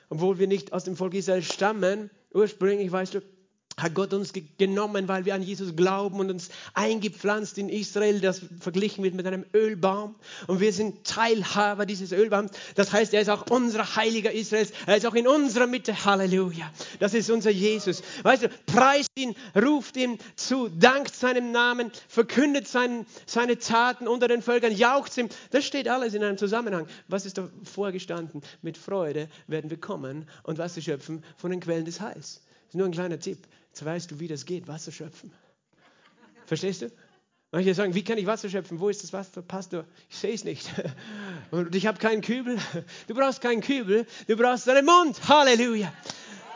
[0.09, 3.23] obwohl wir nicht aus dem Volk Israel stammen, ursprünglich, weißt du,
[3.77, 8.43] hat Gott uns genommen, weil wir an Jesus glauben und uns eingepflanzt in Israel, das
[8.61, 10.15] verglichen wird mit einem Ölbaum.
[10.47, 12.53] Und wir sind Teilhaber dieses Ölbaums.
[12.77, 14.73] Das heißt, er ist auch unser Heiliger Israels.
[14.87, 16.05] Er ist auch in unserer Mitte.
[16.05, 16.71] Halleluja.
[17.01, 18.03] Das ist unser Jesus.
[18.23, 24.29] Weißt du, preist ihn, ruft ihm zu, dankt seinem Namen, verkündet seinen, seine Taten unter
[24.29, 25.29] den Völkern, jaucht ihm.
[25.51, 26.87] Das steht alles in einem Zusammenhang.
[27.09, 28.43] Was ist da vorgestanden?
[28.63, 32.41] Mit Freude werden wir kommen und Wasser schöpfen von den Quellen des Heils.
[32.67, 33.39] Das ist nur ein kleiner Tipp.
[33.75, 35.33] Jetzt weißt du, wie das geht, Wasser schöpfen.
[36.47, 36.93] Verstehst du?
[37.51, 38.79] Manche sagen, wie kann ich Wasser schöpfen?
[38.79, 39.85] Wo ist das Wasser, Pastor?
[40.09, 40.71] Ich sehe es nicht.
[41.51, 42.57] Und ich habe keinen Kübel.
[43.09, 45.29] Du brauchst keinen Kübel, du brauchst einen Mund.
[45.29, 45.93] Halleluja.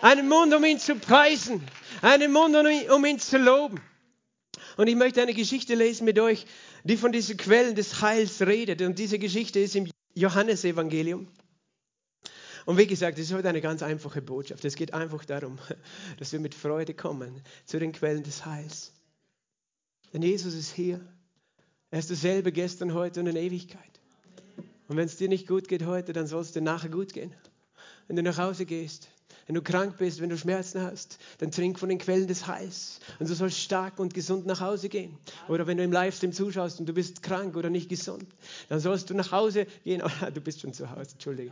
[0.00, 1.60] Einen Mund, um ihn zu preisen.
[2.02, 3.80] Einen Mund, um ihn, um ihn zu loben.
[4.76, 6.46] Und ich möchte eine Geschichte lesen mit euch,
[6.84, 8.80] die von diesen Quellen des Heils redet.
[8.80, 11.26] Und diese Geschichte ist im Johannesevangelium.
[12.68, 14.62] Und wie gesagt, es ist heute eine ganz einfache Botschaft.
[14.66, 15.58] Es geht einfach darum,
[16.18, 18.92] dass wir mit Freude kommen zu den Quellen des Heils.
[20.12, 21.00] Denn Jesus ist hier.
[21.90, 23.80] Er ist dasselbe gestern, heute und in Ewigkeit.
[24.86, 27.32] Und wenn es dir nicht gut geht heute, dann soll es dir nachher gut gehen.
[28.06, 29.08] Wenn du nach Hause gehst,
[29.48, 33.00] wenn du krank bist, wenn du Schmerzen hast, dann trink von den Quellen des Heils.
[33.18, 35.16] Und du sollst stark und gesund nach Hause gehen.
[35.48, 38.26] Oder wenn du im Livestream zuschaust und du bist krank oder nicht gesund,
[38.68, 40.02] dann sollst du nach Hause gehen.
[40.08, 41.50] Oh, du bist schon zu Hause, Entschuldige.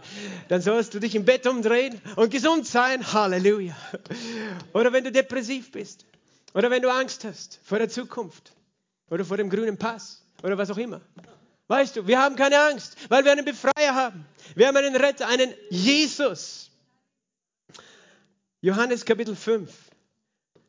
[0.49, 3.13] Dann sollst du dich im Bett umdrehen und gesund sein.
[3.13, 3.77] Halleluja.
[4.73, 6.05] Oder wenn du depressiv bist.
[6.53, 8.53] Oder wenn du Angst hast vor der Zukunft.
[9.11, 10.23] Oder vor dem grünen Pass.
[10.43, 11.01] Oder was auch immer.
[11.69, 14.27] Weißt du, wir haben keine Angst, weil wir einen Befreier haben.
[14.55, 16.71] Wir haben einen Retter, einen Jesus.
[18.67, 19.71] Johannes Kapitel 5,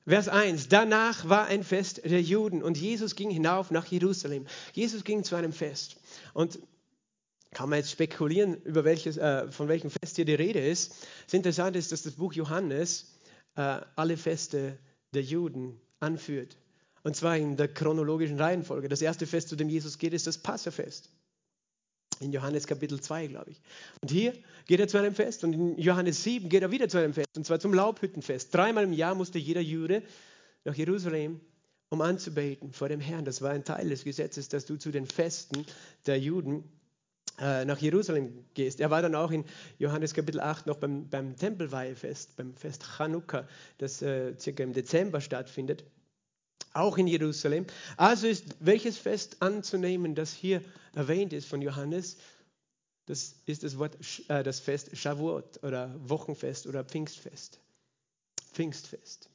[0.06, 0.70] Vers 1.
[0.70, 4.46] Danach war ein Fest der Juden und Jesus ging hinauf nach Jerusalem.
[4.74, 5.98] Jesus ging zu einem Fest.
[6.36, 6.60] Und
[7.50, 11.08] kann man jetzt spekulieren, über welches, äh, von welchem Fest hier die Rede ist.
[11.26, 13.18] Das Interessante ist, dass das Buch Johannes
[13.56, 14.78] äh, alle Feste
[15.16, 16.56] der Juden anführt.
[17.02, 18.90] Und zwar in der chronologischen Reihenfolge.
[18.90, 21.10] Das erste Fest, zu dem Jesus geht, ist das Passafest
[22.20, 23.62] in Johannes Kapitel 2, glaube ich.
[24.02, 24.34] Und hier
[24.66, 27.36] geht er zu einem Fest und in Johannes 7 geht er wieder zu einem Fest,
[27.36, 28.54] und zwar zum Laubhüttenfest.
[28.54, 30.04] Dreimal im Jahr musste jeder Jude
[30.66, 31.40] nach Jerusalem,
[31.90, 33.26] um anzubeten vor dem Herrn.
[33.26, 35.66] Das war ein Teil des Gesetzes, dass du zu den Festen
[36.06, 36.64] der Juden
[37.40, 38.80] äh, nach Jerusalem gehst.
[38.80, 39.46] Er war dann auch in
[39.78, 45.22] Johannes Kapitel 8 noch beim, beim Tempelweihefest, beim Fest Chanukka, das äh, circa im Dezember
[45.22, 45.84] stattfindet
[46.78, 47.66] auch in Jerusalem.
[47.98, 50.62] Also ist welches Fest anzunehmen, das hier
[50.94, 52.18] erwähnt ist von Johannes?
[53.06, 57.60] Das ist das Wort, äh, das Fest Shavuot oder Wochenfest oder Pfingstfest.
[58.54, 59.30] Pfingstfest.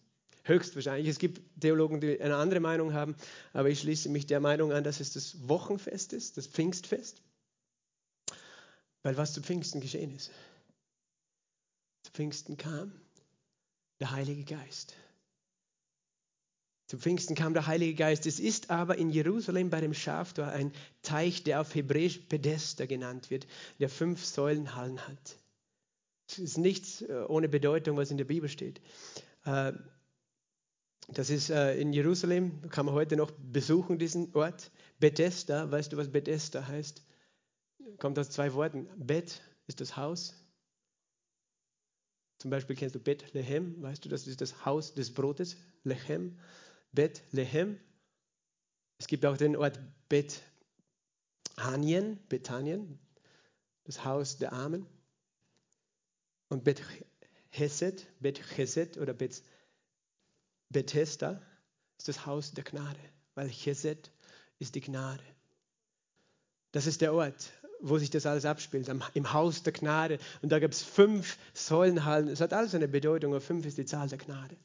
[0.45, 1.09] Höchstwahrscheinlich.
[1.09, 3.15] Es gibt Theologen, die eine andere Meinung haben,
[3.53, 7.23] aber ich schließe mich der Meinung an, dass es das Wochenfest ist, das Pfingstfest.
[9.03, 10.31] Weil was zu Pfingsten geschehen ist.
[12.03, 12.93] Zu Pfingsten kam
[14.01, 14.95] der Heilige Geist.
[16.93, 18.27] Zu Pfingsten kam der Heilige Geist.
[18.27, 23.31] Es ist aber in Jerusalem bei dem Schaftor ein Teich, der auf Hebräisch Pedester genannt
[23.31, 23.47] wird,
[23.81, 25.39] der fünf Säulenhallen hat.
[26.29, 28.83] Es ist nichts äh, ohne Bedeutung, was in der Bibel steht.
[29.47, 29.73] Äh,
[31.09, 34.71] das ist äh, in Jerusalem, kann man heute noch besuchen, diesen Ort.
[35.01, 37.03] Bethesda, weißt du, was Bethesda heißt?
[38.01, 38.87] Kommt aus zwei Worten.
[38.97, 40.35] Bet ist das Haus.
[42.37, 46.37] Zum Beispiel kennst du Bethlehem, weißt du, das ist das Haus des Brotes, Lechem.
[46.93, 47.79] Bethlehem.
[48.99, 49.79] Es gibt auch den Ort
[50.09, 52.99] Bethanien, Bethanien,
[53.85, 54.87] das Haus der Armen.
[56.49, 56.83] Und Bet
[57.51, 58.07] Hesed,
[58.99, 59.43] oder Bet
[60.69, 61.41] Bethesda
[61.99, 63.01] ist das Haus der Gnade,
[63.35, 64.11] weil Chesed
[64.59, 65.23] ist die Gnade.
[66.73, 70.19] Das ist der Ort, wo sich das alles abspielt, im Haus der Gnade.
[70.41, 72.29] Und da gibt es fünf Säulenhallen.
[72.29, 74.57] Es hat alles eine Bedeutung, aber fünf ist die Zahl der Gnade.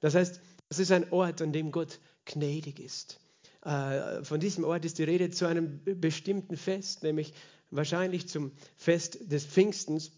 [0.00, 0.40] Das heißt,
[0.72, 3.20] das ist ein Ort, an dem Gott gnädig ist.
[3.62, 7.34] Äh, von diesem Ort ist die Rede zu einem bestimmten Fest, nämlich
[7.70, 10.12] wahrscheinlich zum Fest des Pfingstens.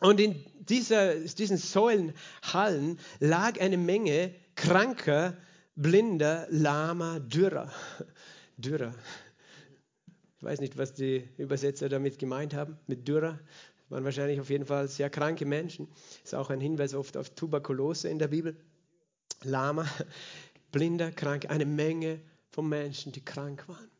[0.00, 5.34] Und in dieser, diesen Säulenhallen lag eine Menge kranker,
[5.74, 7.72] blinder, lahmer, dürrer.
[8.58, 8.94] Dürrer.
[10.36, 13.38] Ich weiß nicht, was die Übersetzer damit gemeint haben, mit Dürrer.
[13.88, 15.88] Waren wahrscheinlich auf jeden Fall sehr kranke Menschen.
[16.22, 18.54] Ist auch ein Hinweis oft auf Tuberkulose in der Bibel.
[19.44, 19.86] Lama,
[20.72, 22.20] blinder, krank, eine Menge
[22.50, 23.90] von Menschen, die krank waren.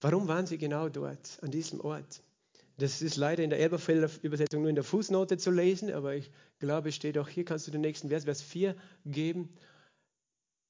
[0.00, 2.22] Warum waren sie genau dort, an diesem Ort?
[2.78, 6.30] Das ist leider in der Elberfelder Übersetzung nur in der Fußnote zu lesen, aber ich
[6.58, 9.54] glaube, es steht auch hier, kannst du den nächsten Vers, Vers 4 geben.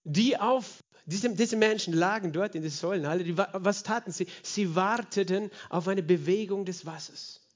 [0.02, 4.26] Die auf, diese, diese Menschen lagen dort in den Säulenhalle, die, was taten sie?
[4.42, 7.46] Sie warteten auf eine Bewegung des Wassers.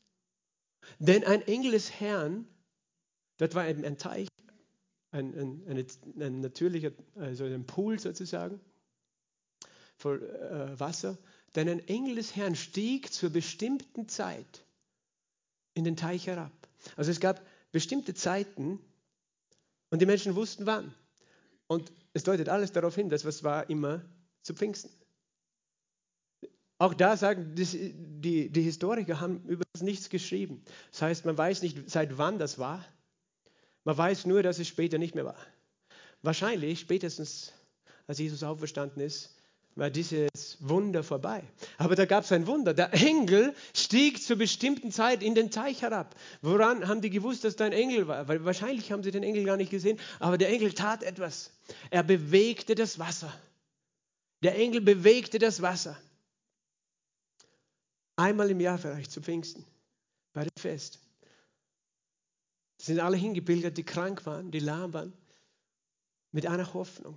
[1.00, 2.46] Denn ein Engel des Herrn,
[3.38, 4.28] dort war eben ein Teich,
[5.14, 8.60] ein, ein, ein, ein natürlicher, also ein Pool sozusagen,
[9.96, 11.16] voll äh, Wasser,
[11.54, 14.64] denn ein Engel des Herrn stieg zur bestimmten Zeit
[15.74, 16.52] in den Teich herab.
[16.96, 18.80] Also es gab bestimmte Zeiten
[19.90, 20.92] und die Menschen wussten wann.
[21.68, 24.04] Und es deutet alles darauf hin, dass was war immer
[24.42, 24.90] zu Pfingsten.
[26.78, 30.62] Auch da sagen die, die, Historiker haben das nichts geschrieben.
[30.90, 32.84] Das heißt, man weiß nicht, seit wann das war.
[33.84, 35.36] Man weiß nur, dass es später nicht mehr war.
[36.22, 37.52] Wahrscheinlich spätestens,
[38.06, 39.34] als Jesus auferstanden ist,
[39.76, 41.42] war dieses Wunder vorbei.
[41.78, 42.74] Aber da gab es ein Wunder.
[42.74, 46.14] Der Engel stieg zur bestimmten Zeit in den Teich herab.
[46.42, 48.28] Woran haben die gewusst, dass da ein Engel war?
[48.28, 49.98] Weil wahrscheinlich haben sie den Engel gar nicht gesehen.
[50.20, 51.50] Aber der Engel tat etwas.
[51.90, 53.32] Er bewegte das Wasser.
[54.42, 55.98] Der Engel bewegte das Wasser.
[58.16, 59.64] Einmal im Jahr vielleicht zu Pfingsten,
[60.32, 61.00] bei dem Fest.
[62.84, 65.14] Sind alle hingepilgert, die krank waren, die lahm waren,
[66.32, 67.16] mit einer Hoffnung.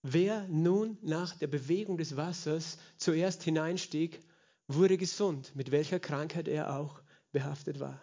[0.00, 4.22] Wer nun nach der Bewegung des Wassers zuerst hineinstieg,
[4.66, 8.00] wurde gesund, mit welcher Krankheit er auch behaftet war.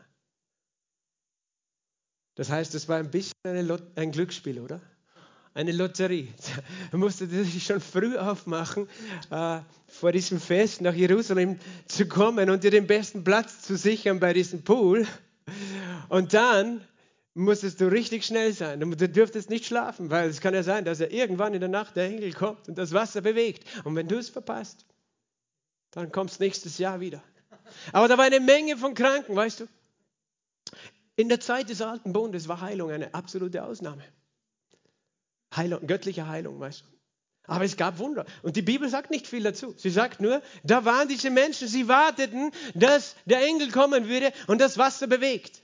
[2.36, 3.34] Das heißt, es war ein bisschen
[3.96, 4.80] ein Glücksspiel, oder?
[5.56, 6.32] Eine Lotterie.
[6.92, 8.88] Da musste sich schon früh aufmachen,
[9.32, 14.20] äh, vor diesem Fest nach Jerusalem zu kommen und dir den besten Platz zu sichern
[14.20, 15.08] bei diesem Pool.
[16.10, 16.86] Und dann
[17.34, 18.80] musstest du richtig schnell sein.
[18.80, 21.96] Du dürftest nicht schlafen, weil es kann ja sein, dass er irgendwann in der Nacht
[21.96, 23.64] der Engel kommt und das Wasser bewegt.
[23.84, 24.86] Und wenn du es verpasst,
[25.92, 27.24] dann kommst nächstes Jahr wieder.
[27.92, 29.68] Aber da war eine Menge von Kranken, weißt du.
[31.16, 34.04] In der Zeit des alten Bundes war Heilung eine absolute Ausnahme.
[35.56, 36.86] Heilung, göttliche Heilung, weißt du.
[37.48, 38.26] Aber es gab Wunder.
[38.44, 39.74] Und die Bibel sagt nicht viel dazu.
[39.78, 44.60] Sie sagt nur, da waren diese Menschen, sie warteten, dass der Engel kommen würde und
[44.60, 45.64] das Wasser bewegt.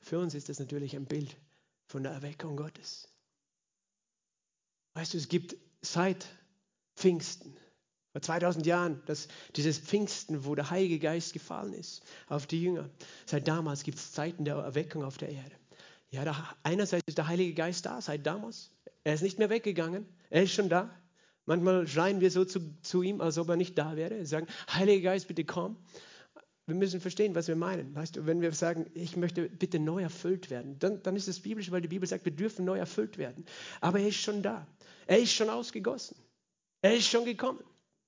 [0.00, 1.36] Für uns ist das natürlich ein Bild
[1.86, 3.08] von der Erweckung Gottes.
[4.94, 6.26] Weißt du, es gibt seit
[6.96, 7.56] Pfingsten,
[8.12, 12.90] vor 2000 Jahren, dass dieses Pfingsten, wo der Heilige Geist gefallen ist auf die Jünger.
[13.26, 15.54] Seit damals gibt es Zeiten der Erweckung auf der Erde.
[16.10, 18.70] Ja, da, einerseits ist der Heilige Geist da, seit damals.
[19.04, 20.90] Er ist nicht mehr weggegangen, er ist schon da.
[21.44, 24.16] Manchmal schreien wir so zu, zu ihm, als ob er nicht da wäre.
[24.16, 25.76] Wir sagen, Heiliger Geist, bitte komm
[26.68, 27.94] wir müssen verstehen, was wir meinen.
[27.94, 31.40] Weißt du, wenn wir sagen, ich möchte bitte neu erfüllt werden, dann, dann ist es
[31.40, 33.46] biblisch, weil die Bibel sagt, wir dürfen neu erfüllt werden.
[33.80, 34.66] Aber er ist schon da.
[35.06, 36.16] Er ist schon ausgegossen.
[36.82, 37.60] Er ist schon gekommen.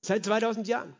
[0.02, 0.94] Seit 2000 Jahren.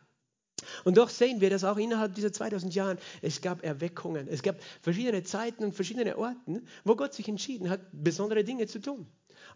[0.83, 4.27] Und doch sehen wir, dass auch innerhalb dieser 2000 Jahren es gab Erweckungen.
[4.27, 8.79] Es gab verschiedene Zeiten und verschiedene Orten, wo Gott sich entschieden hat, besondere Dinge zu
[8.79, 9.05] tun.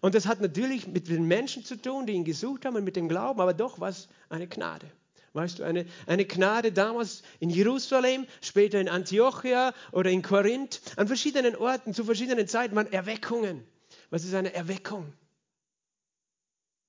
[0.02, 2.96] Und das hat natürlich mit den Menschen zu tun, die ihn gesucht haben und mit
[2.96, 4.92] dem Glauben, aber doch was eine Gnade.
[5.36, 11.08] Weißt du, eine, eine Gnade damals in Jerusalem, später in Antiochia oder in Korinth, an
[11.08, 13.66] verschiedenen Orten, zu verschiedenen Zeiten waren Erweckungen.
[14.10, 15.12] Was ist eine Erweckung?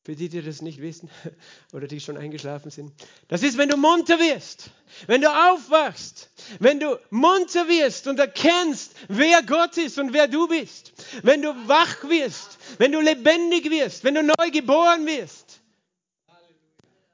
[0.05, 1.11] Für die, die das nicht wissen
[1.73, 2.93] oder die schon eingeschlafen sind.
[3.27, 4.71] Das ist, wenn du munter wirst,
[5.09, 6.31] wenn du aufwachst,
[6.61, 10.93] wenn du munter wirst und erkennst, wer Gott ist und wer du bist.
[11.25, 15.46] Wenn du wach wirst, wenn du lebendig wirst, wenn du neu geboren wirst.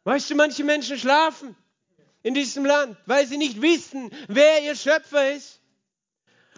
[0.04, 1.56] Weißt du, manche Menschen schlafen
[2.22, 5.60] in diesem Land, weil sie nicht wissen, wer ihr Schöpfer ist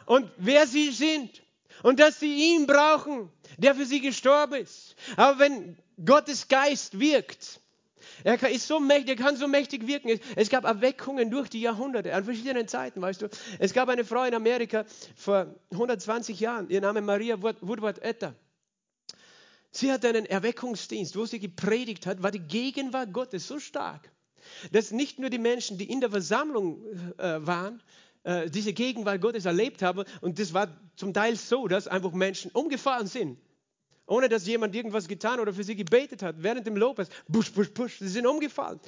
[0.07, 1.43] und wer sie sind
[1.83, 4.97] und dass sie ihn brauchen, der für sie gestorben ist.
[5.17, 7.61] Aber wenn Gottes Geist wirkt,
[8.23, 10.21] er ist so mächtig, er kann so mächtig wirken.
[10.37, 13.29] Es gab Erweckungen durch die Jahrhunderte, an verschiedenen Zeiten, weißt du.
[13.59, 14.85] Es gab eine Frau in Amerika
[15.17, 18.35] vor 120 Jahren, ihr Name Maria Woodward Etter.
[19.77, 24.09] Sie hat einen Erweckungsdienst, wo sie gepredigt hat, war die Gegenwart Gottes so stark,
[24.71, 26.85] dass nicht nur die Menschen, die in der Versammlung
[27.19, 27.83] äh, waren,
[28.23, 30.05] äh, diese Gegenwart Gottes erlebt haben.
[30.21, 33.37] Und das war zum Teil so, dass einfach Menschen umgefallen sind,
[34.07, 36.37] ohne dass jemand irgendwas getan oder für sie gebetet hat.
[36.39, 38.79] Während dem Lobpreis, busch, busch, busch, sie sind umgefallen.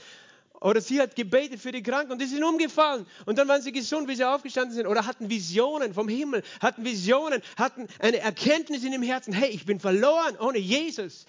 [0.61, 3.07] Oder sie hat gebetet für die Kranken und die sind umgefallen.
[3.27, 4.87] Und dann waren sie gesund, wie sie aufgestanden sind.
[4.87, 9.33] Oder hatten Visionen vom Himmel, hatten Visionen, hatten eine Erkenntnis in dem Herzen.
[9.33, 11.27] Hey, ich bin verloren ohne Jesus.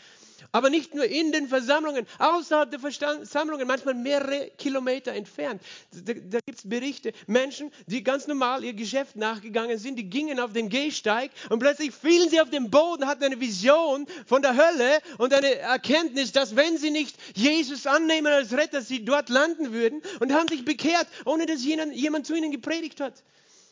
[0.52, 5.62] Aber nicht nur in den Versammlungen, außerhalb der Versammlungen, manchmal mehrere Kilometer entfernt.
[5.92, 10.40] Da, da gibt es Berichte, Menschen, die ganz normal ihr Geschäft nachgegangen sind, die gingen
[10.40, 14.56] auf den Gehsteig und plötzlich fielen sie auf den Boden, hatten eine Vision von der
[14.56, 19.74] Hölle und eine Erkenntnis, dass wenn sie nicht Jesus annehmen als Retter, sie dort landen
[19.74, 23.24] würden und haben sich bekehrt, ohne dass jemand, jemand zu ihnen gepredigt hat.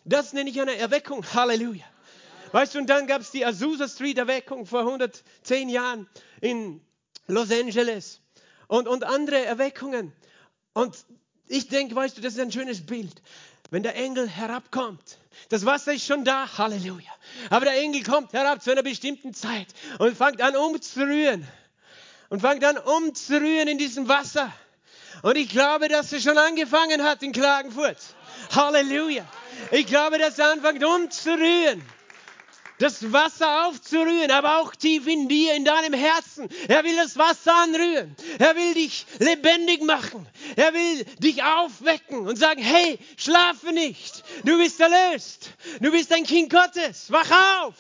[0.06, 1.26] Das nenne ich eine Erweckung.
[1.34, 1.84] Halleluja.
[2.52, 6.08] Weißt du, und dann gab es die Azusa Street Erweckung vor 110 Jahren
[6.42, 6.82] in
[7.28, 8.22] Los Angeles
[8.68, 10.14] und, und andere Erweckungen.
[10.74, 10.96] Und
[11.48, 13.22] ich denke, weißt du, das ist ein schönes Bild.
[13.72, 15.18] Wenn der Engel herabkommt,
[15.50, 17.12] das Wasser ist schon da, Halleluja.
[17.50, 19.68] Aber der Engel kommt herab zu einer bestimmten Zeit
[20.00, 21.48] und fängt an umzurühren.
[22.30, 24.52] Und fängt an umzurühren in diesem Wasser.
[25.22, 27.98] Und ich glaube, dass er schon angefangen hat in Klagenfurt.
[28.56, 29.26] Halleluja.
[29.72, 31.84] Ich glaube, dass er anfängt umzurühren
[32.80, 36.50] das Wasser aufzurühren, aber auch tief in dir, in deinem Herzen.
[36.68, 38.16] Er will das Wasser anrühren.
[38.40, 40.28] Er will dich lebendig machen.
[40.56, 44.24] Er will dich aufwecken und sagen, hey, schlafe nicht.
[44.44, 45.52] Du bist erlöst.
[45.80, 47.12] Du bist ein Kind Gottes.
[47.12, 47.76] Wach auf.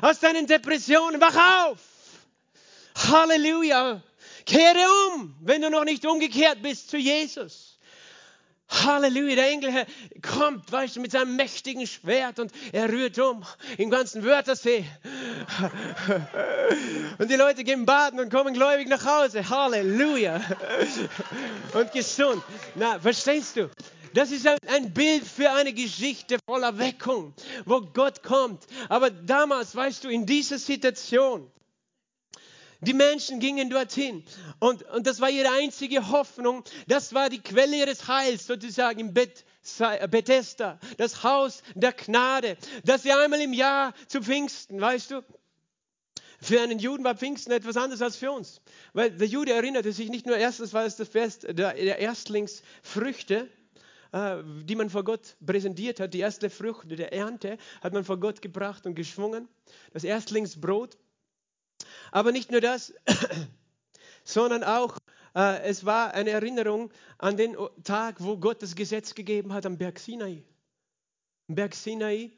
[0.00, 1.78] Aus deinen Depressionen, wach auf.
[2.96, 4.02] Halleluja.
[4.46, 7.73] Kehre um, wenn du noch nicht umgekehrt bist zu Jesus.
[8.82, 9.86] Halleluja, der Engel
[10.22, 13.44] kommt, weißt du, mit seinem mächtigen Schwert und er rührt um
[13.78, 14.84] im ganzen Wörthersee.
[17.18, 19.48] Und die Leute gehen baden und kommen gläubig nach Hause.
[19.48, 20.40] Halleluja.
[21.74, 22.42] Und gesund.
[22.74, 23.70] Na, verstehst du?
[24.14, 27.34] Das ist ein Bild für eine Geschichte voller Weckung,
[27.64, 28.64] wo Gott kommt.
[28.88, 31.50] Aber damals, weißt du, in dieser Situation,
[32.84, 34.24] die Menschen gingen dorthin
[34.60, 36.64] und, und das war ihre einzige Hoffnung.
[36.86, 39.44] Das war die Quelle ihres Heils sozusagen im Bett.
[40.10, 45.22] Bethesda, das Haus der Gnade, dass sie einmal im Jahr zu Pfingsten, weißt du,
[46.44, 48.60] für einen Juden war Pfingsten etwas anderes als für uns.
[48.92, 53.48] Weil der Jude erinnerte sich nicht nur erstens, war es das Fest der, der Erstlingsfrüchte,
[54.12, 58.20] äh, die man vor Gott präsentiert hat, die erste Früchte der Ernte, hat man vor
[58.20, 59.48] Gott gebracht und geschwungen.
[59.92, 60.98] Das Erstlingsbrot.
[62.12, 62.94] Aber nicht nur das,
[64.24, 64.98] sondern auch,
[65.34, 69.78] äh, es war eine Erinnerung an den Tag, wo Gott das Gesetz gegeben hat am
[69.78, 70.42] Berg Sinai.
[71.48, 72.32] Am Berg Sinai,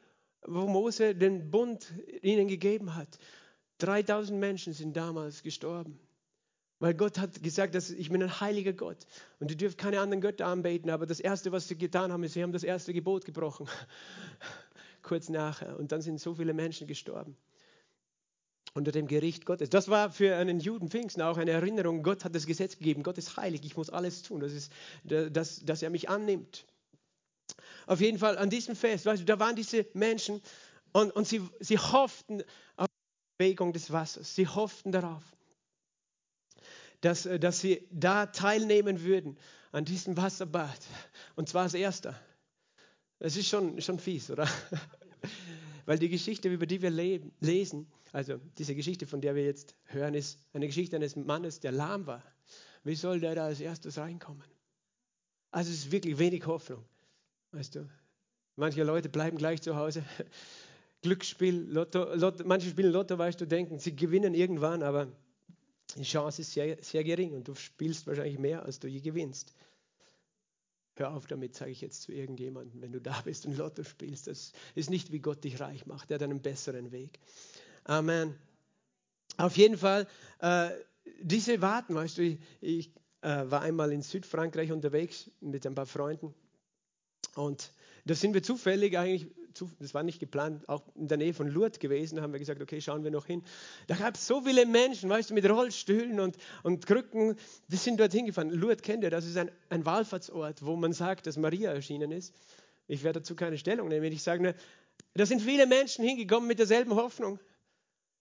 [0.45, 3.19] wo Mose den Bund ihnen gegeben hat.
[3.79, 5.99] 3000 Menschen sind damals gestorben.
[6.79, 9.07] Weil Gott hat gesagt, dass ich bin ein heiliger Gott
[9.39, 10.91] und ihr dürft keine anderen Götter anbeten.
[10.91, 13.67] Aber das Erste, was sie getan haben, ist, sie haben das erste Gebot gebrochen.
[15.01, 15.79] Kurz nachher.
[15.79, 17.35] Und dann sind so viele Menschen gestorben
[18.77, 19.69] unter dem Gericht Gottes.
[19.69, 22.03] Das war für einen Juden Pfingsten auch eine Erinnerung.
[22.03, 23.03] Gott hat das Gesetz gegeben.
[23.03, 23.61] Gott ist heilig.
[23.65, 24.71] Ich muss alles tun, das ist,
[25.03, 26.65] dass, dass er mich annimmt.
[27.87, 30.41] Auf jeden Fall an diesem Fest, weißt du, da waren diese Menschen
[30.93, 32.43] und, und sie, sie hofften
[32.75, 34.35] auf die Bewegung des Wassers.
[34.35, 35.23] Sie hofften darauf,
[37.01, 39.37] dass, dass sie da teilnehmen würden
[39.71, 40.79] an diesem Wasserbad.
[41.35, 42.19] Und zwar als Erster.
[43.19, 44.47] Das ist schon, schon fies, oder?
[45.87, 50.15] Weil die Geschichte, über die wir lesen, also diese Geschichte, von der wir jetzt hören,
[50.15, 52.21] ist eine Geschichte eines Mannes, der lahm war.
[52.83, 54.43] Wie soll der da als erstes reinkommen?
[55.49, 56.83] Also es ist wirklich wenig Hoffnung.
[57.53, 57.89] Weißt du,
[58.57, 60.03] manche Leute bleiben gleich zu Hause.
[61.03, 65.07] Glücksspiel, Lotto, Lotto, manche spielen Lotto, weißt du, denken, sie gewinnen irgendwann, aber
[65.95, 69.53] die Chance ist sehr, sehr gering und du spielst wahrscheinlich mehr, als du je gewinnst.
[70.97, 74.27] Hör auf damit, sage ich jetzt zu irgendjemandem, wenn du da bist und Lotto spielst.
[74.27, 76.09] Das ist nicht, wie Gott dich reich macht.
[76.09, 77.19] Er hat einen besseren Weg.
[77.83, 78.35] Amen.
[79.37, 80.07] Auf jeden Fall,
[80.39, 80.71] äh,
[81.21, 85.85] diese Warten, weißt du, ich, ich äh, war einmal in Südfrankreich unterwegs mit ein paar
[85.85, 86.33] Freunden
[87.35, 87.71] und
[88.05, 89.27] da sind wir zufällig eigentlich,
[89.79, 92.81] das war nicht geplant, auch in der Nähe von Lourdes gewesen, haben wir gesagt, okay,
[92.81, 93.43] schauen wir noch hin.
[93.87, 97.35] Da gab es so viele Menschen, weißt du, mit Rollstühlen und, und Krücken,
[97.67, 98.49] die sind dort hingefahren.
[98.49, 102.33] Lourdes kennt ihr, das ist ein, ein Wallfahrtsort, wo man sagt, dass Maria erschienen ist.
[102.87, 104.53] Ich werde dazu keine Stellung nehmen, ich sage nur,
[105.13, 107.39] da sind viele Menschen hingekommen mit derselben Hoffnung.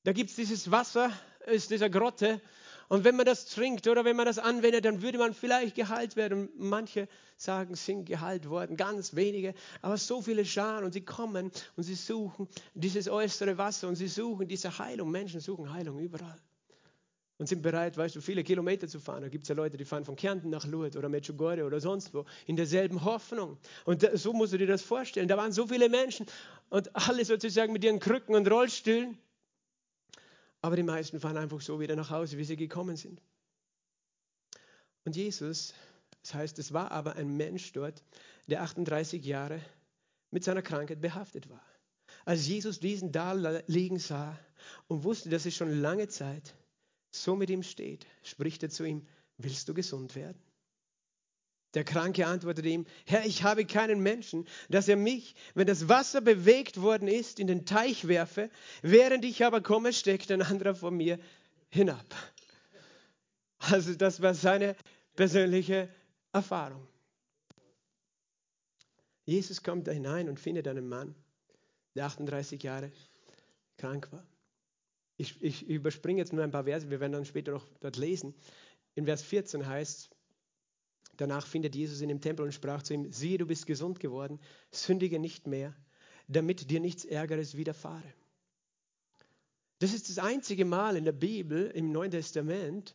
[0.04, 1.10] Da gibt es dieses Wasser
[1.46, 2.40] aus dieser Grotte
[2.88, 6.16] und wenn man das trinkt oder wenn man das anwendet, dann würde man vielleicht geheilt
[6.16, 6.48] werden.
[6.56, 11.82] Manche sagen, sind geheilt worden, ganz wenige, aber so viele Scharen und sie kommen und
[11.82, 15.10] sie suchen dieses äußere Wasser und sie suchen diese Heilung.
[15.10, 16.40] Menschen suchen Heilung überall
[17.38, 19.22] und sind bereit, weißt du, viele Kilometer zu fahren.
[19.22, 22.14] Da gibt es ja Leute, die fahren von Kärnten nach Lourdes oder Medjugorje oder sonst
[22.14, 23.58] wo, in derselben Hoffnung.
[23.84, 25.28] Und so musst du dir das vorstellen.
[25.28, 26.26] Da waren so viele Menschen
[26.70, 29.18] und alle sozusagen mit ihren Krücken und Rollstühlen.
[30.66, 33.22] Aber die meisten fahren einfach so wieder nach Hause, wie sie gekommen sind.
[35.04, 35.72] Und Jesus
[36.22, 38.02] Das heißt, es war aber ein Mensch dort,
[38.48, 39.60] der 38 Jahre
[40.32, 41.64] mit seiner Krankheit behaftet war.
[42.24, 43.32] Als Jesus diesen da
[43.68, 44.36] liegen sah
[44.88, 46.56] und wusste, dass es schon lange Zeit
[47.12, 49.06] so mit ihm steht, spricht er zu ihm,
[49.38, 50.42] willst du gesund werden?
[51.74, 56.20] Der Kranke antwortete ihm, Herr, ich habe keinen Menschen, dass er mich, wenn das Wasser
[56.20, 58.50] bewegt worden ist, in den Teich werfe,
[58.82, 61.18] während ich aber komme, steckt ein anderer vor mir
[61.68, 62.06] hinab.
[63.58, 64.76] Also das war seine
[65.16, 65.88] persönliche
[66.32, 66.86] Erfahrung.
[69.24, 71.14] Jesus kommt da hinein und findet einen Mann,
[71.94, 72.92] der 38 Jahre
[73.76, 74.24] krank war.
[75.16, 78.34] Ich, ich überspringe jetzt nur ein paar Verse, wir werden dann später noch dort lesen.
[78.94, 80.10] In Vers 14 heißt
[81.16, 84.40] danach findet Jesus ihn im Tempel und sprach zu ihm, siehe, du bist gesund geworden,
[84.70, 85.74] sündige nicht mehr,
[86.28, 88.12] damit dir nichts Ärgeres widerfahre.
[89.78, 92.94] Das ist das einzige Mal in der Bibel, im Neuen Testament,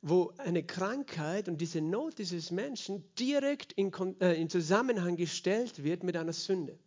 [0.00, 6.02] wo eine Krankheit und diese Not dieses Menschen direkt in, äh, in Zusammenhang gestellt wird
[6.02, 6.78] mit einer Sünde.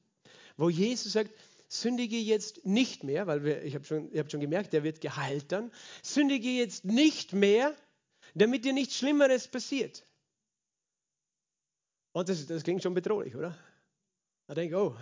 [0.57, 1.31] Wo Jesus sagt,
[1.67, 4.99] sündige jetzt nicht mehr, weil wir, ich habe schon, ihr habt schon gemerkt, der wird
[5.01, 5.71] geheilt dann,
[6.03, 7.73] sündige jetzt nicht mehr,
[8.33, 10.03] damit dir nichts Schlimmeres passiert.
[12.15, 13.57] Und das, das klingt schon bedrohlich, oder?
[14.47, 14.95] Da denke oh,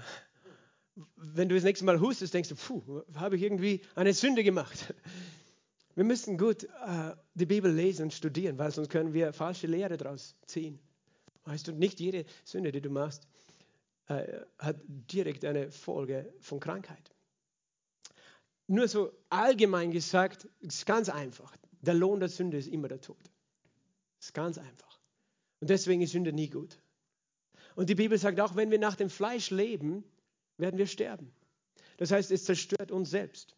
[1.16, 4.95] wenn du das nächste Mal hustest, denkst du, puh, habe ich irgendwie eine Sünde gemacht.
[5.93, 9.95] Wir müssen gut äh, die Bibel lesen und studieren, weil sonst können wir falsche Lehre
[9.95, 10.80] daraus ziehen.
[11.43, 13.28] Weißt du, nicht jede Sünde, die du machst,
[14.07, 17.11] äh, hat direkt eine Folge von Krankheit.
[18.66, 21.55] Nur so allgemein gesagt, ist ganz einfach.
[21.82, 23.22] Der Lohn der Sünde ist immer der Tod.
[24.20, 24.99] Ist ganz einfach.
[25.59, 26.80] Und deswegen ist Sünde nie gut.
[27.76, 30.03] Und die Bibel sagt auch, wenn wir nach dem Fleisch leben,
[30.57, 31.34] werden wir sterben.
[31.97, 33.55] Das heißt, es zerstört uns selbst.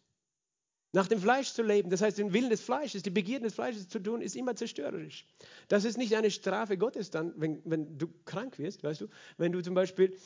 [0.92, 3.88] Nach dem Fleisch zu leben, das heißt, den Willen des Fleisches, die Begierden des Fleisches
[3.88, 5.26] zu tun, ist immer zerstörerisch.
[5.68, 9.08] Das ist nicht eine Strafe Gottes dann, wenn, wenn du krank wirst, weißt du?
[9.36, 10.16] Wenn du zum Beispiel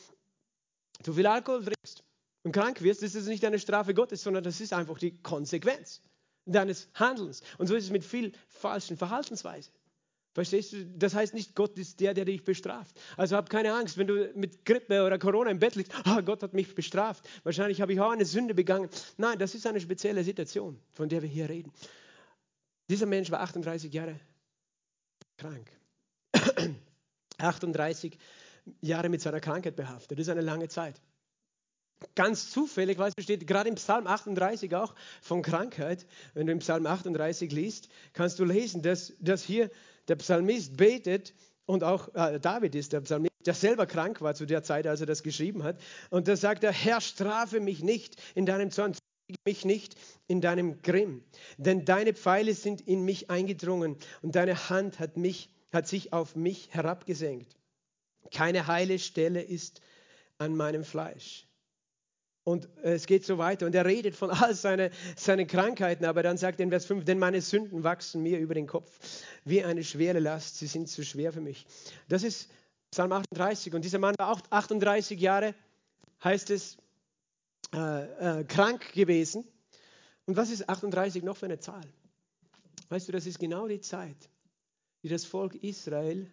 [1.03, 2.05] zu viel Alkohol trinkst
[2.45, 6.03] und krank wirst, ist nicht eine Strafe Gottes, sondern das ist einfach die Konsequenz
[6.47, 7.43] deines Handelns.
[7.59, 9.72] Und so ist es mit viel falschen Verhaltensweisen.
[10.33, 10.87] Verstehst du?
[10.87, 12.99] Das heißt nicht, Gott ist der, der dich bestraft.
[13.16, 16.43] Also hab keine Angst, wenn du mit Grippe oder Corona im Bett liegst, ah, Gott
[16.43, 17.28] hat mich bestraft.
[17.43, 18.89] Wahrscheinlich habe ich auch eine Sünde begangen.
[19.16, 21.72] Nein, das ist eine spezielle Situation, von der wir hier reden.
[22.89, 24.20] Dieser Mensch war 38 Jahre
[25.37, 25.68] krank.
[27.39, 28.16] 38
[28.81, 30.18] Jahre mit seiner Krankheit behaftet.
[30.18, 31.01] Das ist eine lange Zeit.
[32.14, 36.07] Ganz zufällig, weißt du, steht gerade im Psalm 38 auch von Krankheit.
[36.35, 39.70] Wenn du im Psalm 38 liest, kannst du lesen, dass, dass hier
[40.11, 41.35] der Psalmist betet
[41.67, 45.01] und auch äh, David ist der Psalmist, der selber krank war zu der Zeit, als
[45.01, 45.81] er das geschrieben hat.
[46.11, 48.95] Und da sagt er, Herr, strafe mich nicht in deinem Zorn,
[49.45, 49.95] mich nicht
[50.27, 51.23] in deinem Grimm,
[51.57, 56.35] denn deine Pfeile sind in mich eingedrungen und deine Hand hat, mich, hat sich auf
[56.35, 57.57] mich herabgesenkt.
[58.35, 59.81] Keine heile Stelle ist
[60.39, 61.47] an meinem Fleisch.
[62.43, 63.66] Und es geht so weiter.
[63.66, 67.05] Und er redet von all seinen seine Krankheiten, aber dann sagt er in Vers 5,
[67.05, 68.91] denn meine Sünden wachsen mir über den Kopf
[69.45, 71.66] wie eine schwere Last, sie sind zu schwer für mich.
[72.09, 72.51] Das ist
[72.91, 73.74] Psalm 38.
[73.74, 75.55] Und dieser Mann war auch 38 Jahre,
[76.24, 76.78] heißt es,
[77.74, 79.45] äh, äh, krank gewesen.
[80.26, 81.84] Und was ist 38 noch für eine Zahl?
[82.88, 84.28] Weißt du, das ist genau die Zeit,
[85.03, 86.30] die das Volk Israel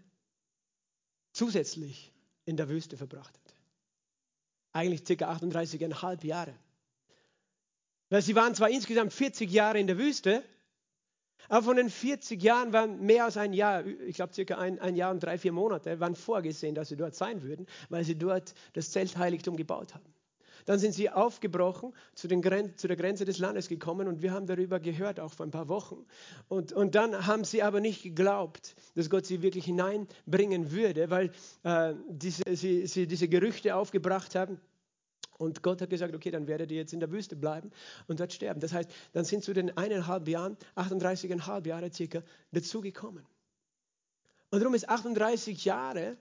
[1.34, 2.14] zusätzlich
[2.46, 3.47] in der Wüste verbracht hat
[4.74, 5.32] eigentlich ca.
[5.32, 6.54] 38,5 Jahre.
[8.10, 10.44] Weil sie waren zwar insgesamt 40 Jahre in der Wüste,
[11.50, 14.96] aber von den 40 Jahren waren mehr als ein Jahr, ich glaube circa ein, ein
[14.96, 18.54] Jahr und drei, vier Monate, waren vorgesehen, dass sie dort sein würden, weil sie dort
[18.74, 20.14] das Zeltheiligtum gebaut haben.
[20.68, 24.48] Dann sind sie aufgebrochen, zu, Gren zu, der Grenze des Landes gekommen und wir haben
[24.48, 26.06] darüber gehört, auch vor ein paar Wochen.
[26.50, 31.32] Und, und dann haben sie aber nicht geglaubt, dass Gott sie wirklich hineinbringen würde, weil
[31.64, 34.60] äh, diese, sie, sie diese Gerüchte aufgebracht haben.
[35.38, 37.72] Und Gott hat gesagt, okay, dann werdet ihr jetzt in der Wüste bleiben
[38.08, 38.60] und dort sterben.
[38.60, 43.24] Das heißt, dann sind zu den eineinhalb Jahren, 38,5 Jahre circa, dazugekommen.
[44.50, 46.18] Und darum ist 38 Jahre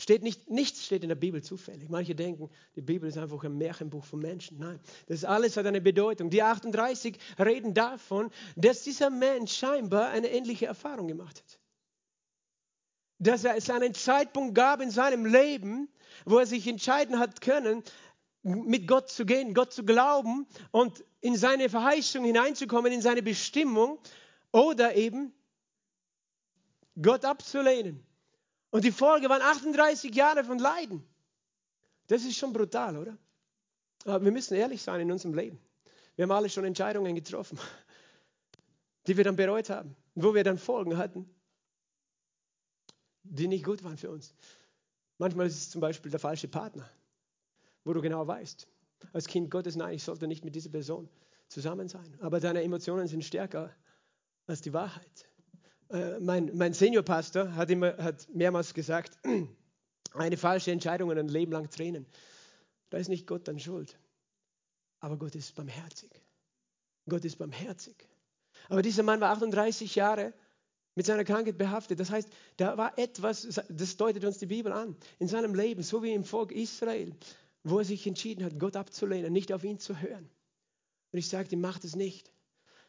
[0.00, 1.90] Steht nicht, nichts steht in der Bibel zufällig.
[1.90, 4.58] Manche denken, die Bibel ist einfach ein Märchenbuch von Menschen.
[4.58, 6.30] Nein, das alles hat eine Bedeutung.
[6.30, 11.60] Die 38 reden davon, dass dieser Mensch scheinbar eine ähnliche Erfahrung gemacht hat.
[13.18, 15.90] Dass es einen Zeitpunkt gab in seinem Leben,
[16.24, 17.82] wo er sich entscheiden hat können,
[18.42, 23.98] mit Gott zu gehen, Gott zu glauben und in seine Verheißung hineinzukommen, in seine Bestimmung
[24.50, 25.34] oder eben
[27.02, 28.02] Gott abzulehnen.
[28.70, 31.04] Und die Folge waren 38 Jahre von Leiden.
[32.06, 33.18] Das ist schon brutal, oder?
[34.04, 35.60] Aber wir müssen ehrlich sein in unserem Leben.
[36.16, 37.58] Wir haben alle schon Entscheidungen getroffen,
[39.06, 41.28] die wir dann bereut haben, wo wir dann Folgen hatten.
[43.22, 44.34] die nicht gut waren für uns.
[45.18, 46.88] Manchmal ist es zum Beispiel der falsche Partner,
[47.84, 48.66] wo du genau weißt,
[49.12, 51.08] als Kind Gottes, nein, ich sollte nicht mit dieser Person
[51.48, 52.16] zusammen sein.
[52.20, 53.74] Aber deine Emotionen sind stärker
[54.46, 55.29] als die Wahrheit.
[55.90, 59.18] Äh, mein, mein Seniorpastor hat, immer, hat mehrmals gesagt,
[60.14, 62.06] eine falsche Entscheidung und ein Leben lang Tränen.
[62.90, 63.98] Da ist nicht Gott dann schuld.
[65.00, 66.10] Aber Gott ist barmherzig.
[67.08, 68.08] Gott ist barmherzig.
[68.68, 70.32] Aber dieser Mann war 38 Jahre
[70.94, 71.98] mit seiner Krankheit behaftet.
[71.98, 76.02] Das heißt, da war etwas, das deutet uns die Bibel an, in seinem Leben, so
[76.02, 77.16] wie im Volk Israel,
[77.64, 80.28] wo er sich entschieden hat, Gott abzulehnen, nicht auf ihn zu hören.
[81.12, 82.32] Und ich sagte ihm, mach das nicht.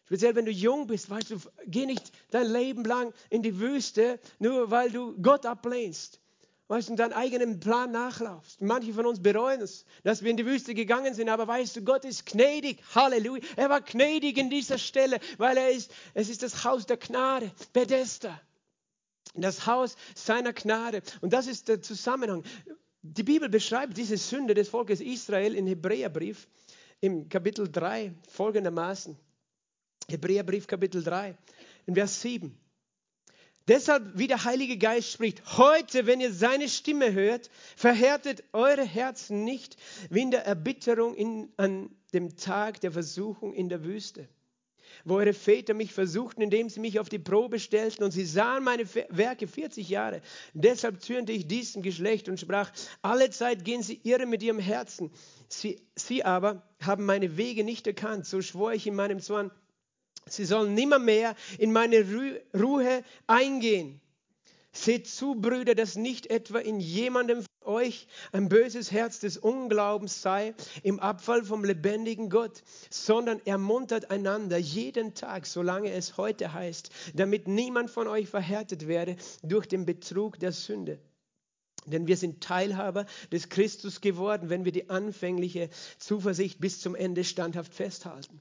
[0.05, 4.19] Speziell wenn du jung bist, weißt du, geh nicht dein Leben lang in die Wüste,
[4.39, 6.19] nur weil du Gott ablehnst.
[6.67, 8.61] Weißt du, deinen eigenen Plan nachlaufst.
[8.61, 11.81] Manche von uns bereuen es, dass wir in die Wüste gegangen sind, aber weißt du,
[11.81, 12.81] Gott ist gnädig.
[12.95, 13.43] Halleluja.
[13.57, 17.51] Er war gnädig in dieser Stelle, weil er ist, es ist das Haus der Gnade,
[17.73, 18.39] Bethesda.
[19.33, 21.01] Das Haus seiner Gnade.
[21.19, 22.43] Und das ist der Zusammenhang.
[23.01, 26.47] Die Bibel beschreibt diese Sünde des Volkes Israel im Hebräerbrief
[27.01, 29.17] im Kapitel 3 folgendermaßen.
[30.07, 31.35] Hebräerbrief Kapitel 3,
[31.85, 32.57] in Vers 7.
[33.67, 39.43] Deshalb, wie der Heilige Geist spricht, heute, wenn ihr seine Stimme hört, verhärtet eure Herzen
[39.43, 39.77] nicht
[40.09, 44.27] wie in der Erbitterung in, an dem Tag der Versuchung in der Wüste
[45.05, 48.63] wo eure Väter mich versuchten, indem sie mich auf die Probe stellten und sie sahen
[48.63, 50.21] meine Werke 40 Jahre.
[50.53, 52.71] Deshalb zürnte ich diesem Geschlecht und sprach,
[53.01, 55.11] alle Zeit gehen sie irre mit ihrem Herzen.
[55.47, 58.25] Sie, sie aber haben meine Wege nicht erkannt.
[58.25, 59.51] So schwor ich in meinem Zorn,
[60.33, 62.05] sie sollen nimmermehr in meine
[62.53, 64.01] Ruhe eingehen.
[64.73, 70.21] Seht zu, Brüder, dass nicht etwa in jemandem von euch ein böses Herz des Unglaubens
[70.21, 76.89] sei im Abfall vom lebendigen Gott, sondern ermuntert einander jeden Tag, solange es heute heißt,
[77.15, 80.99] damit niemand von euch verhärtet werde durch den Betrug der Sünde.
[81.85, 87.23] Denn wir sind Teilhaber des Christus geworden, wenn wir die anfängliche Zuversicht bis zum Ende
[87.23, 88.39] standhaft festhalten.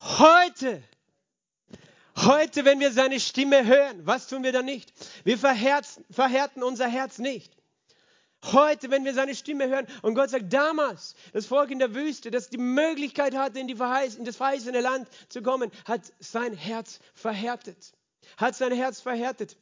[0.00, 0.82] Heute
[2.24, 4.92] Heute, wenn wir seine Stimme hören, was tun wir dann nicht?
[5.22, 7.56] Wir verherzen, verhärten unser Herz nicht.
[8.44, 12.32] Heute, wenn wir seine Stimme hören und Gott sagt, damals, das Volk in der Wüste,
[12.32, 16.54] das die Möglichkeit hatte, in, die Verheiß, in das verheißene Land zu kommen, hat sein
[16.54, 17.92] Herz verhärtet.
[18.36, 19.56] Hat sein Herz verhärtet.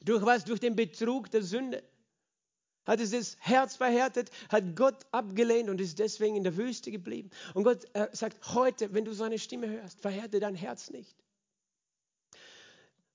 [0.00, 0.44] Durch was?
[0.44, 1.82] Durch den Betrug der Sünde.
[2.86, 7.30] Hat es das Herz verhärtet, hat Gott abgelehnt und ist deswegen in der Wüste geblieben.
[7.54, 11.16] Und Gott sagt, heute, wenn du seine Stimme hörst, verhärte dein Herz nicht.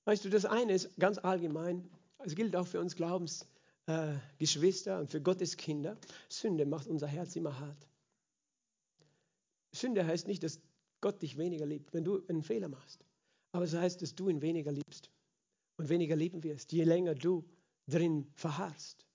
[0.04, 1.88] Weißt du, das eine ist ganz allgemein,
[2.24, 5.96] es gilt auch für uns Glaubensgeschwister äh, und für Gottes Kinder.
[6.28, 7.86] Sünde macht unser Herz immer hart.
[9.72, 10.60] Sünde heißt nicht, dass
[11.00, 13.04] Gott dich weniger liebt, wenn du einen Fehler machst.
[13.52, 15.10] Aber es heißt, dass du ihn weniger liebst
[15.76, 17.44] und weniger lieben wirst, je länger du
[17.86, 19.06] drin verharrst.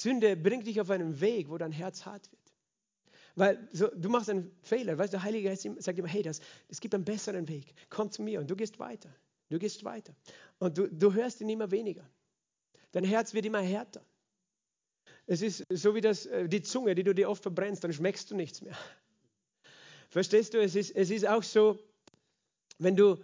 [0.00, 2.40] Sünde bringt dich auf einen Weg, wo dein Herz hart wird.
[3.34, 6.40] Weil so, du machst einen Fehler, weißt du, der Heilige Geist sagt immer, hey, das,
[6.68, 9.14] es gibt einen besseren Weg, komm zu mir und du gehst weiter.
[9.50, 10.14] Du gehst weiter.
[10.58, 12.08] Und du, du hörst ihn immer weniger.
[12.92, 14.04] Dein Herz wird immer härter.
[15.26, 18.30] Es ist so wie das, äh, die Zunge, die du dir oft verbrennst, dann schmeckst
[18.30, 18.76] du nichts mehr.
[20.08, 20.62] Verstehst du?
[20.62, 21.78] Es ist, es ist auch so,
[22.78, 23.16] wenn du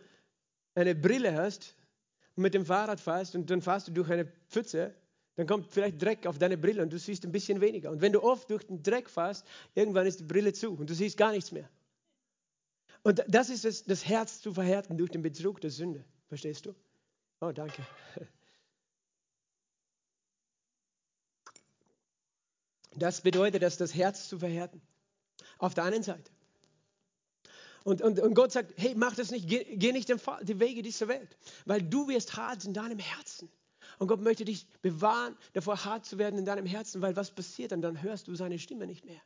[0.74, 1.74] eine Brille hast
[2.36, 4.94] und mit dem Fahrrad fährst und dann fährst du durch eine Pfütze,
[5.36, 7.90] dann kommt vielleicht Dreck auf deine Brille und du siehst ein bisschen weniger.
[7.90, 10.94] Und wenn du oft durch den Dreck fährst, irgendwann ist die Brille zu und du
[10.94, 11.68] siehst gar nichts mehr.
[13.02, 16.04] Und das ist es, das Herz zu verhärten durch den Betrug der Sünde.
[16.28, 16.74] Verstehst du?
[17.40, 17.86] Oh, danke.
[22.98, 24.80] Das bedeutet, dass das Herz zu verhärten.
[25.58, 26.32] Auf der einen Seite.
[27.84, 31.06] Und, und, und Gott sagt, hey, mach das nicht, geh, geh nicht die Wege dieser
[31.06, 33.50] Welt, weil du wirst hart in deinem Herzen.
[33.98, 37.72] Und Gott möchte dich bewahren, davor hart zu werden in deinem Herzen, weil was passiert
[37.72, 37.80] dann?
[37.80, 39.20] Dann hörst du seine Stimme nicht mehr.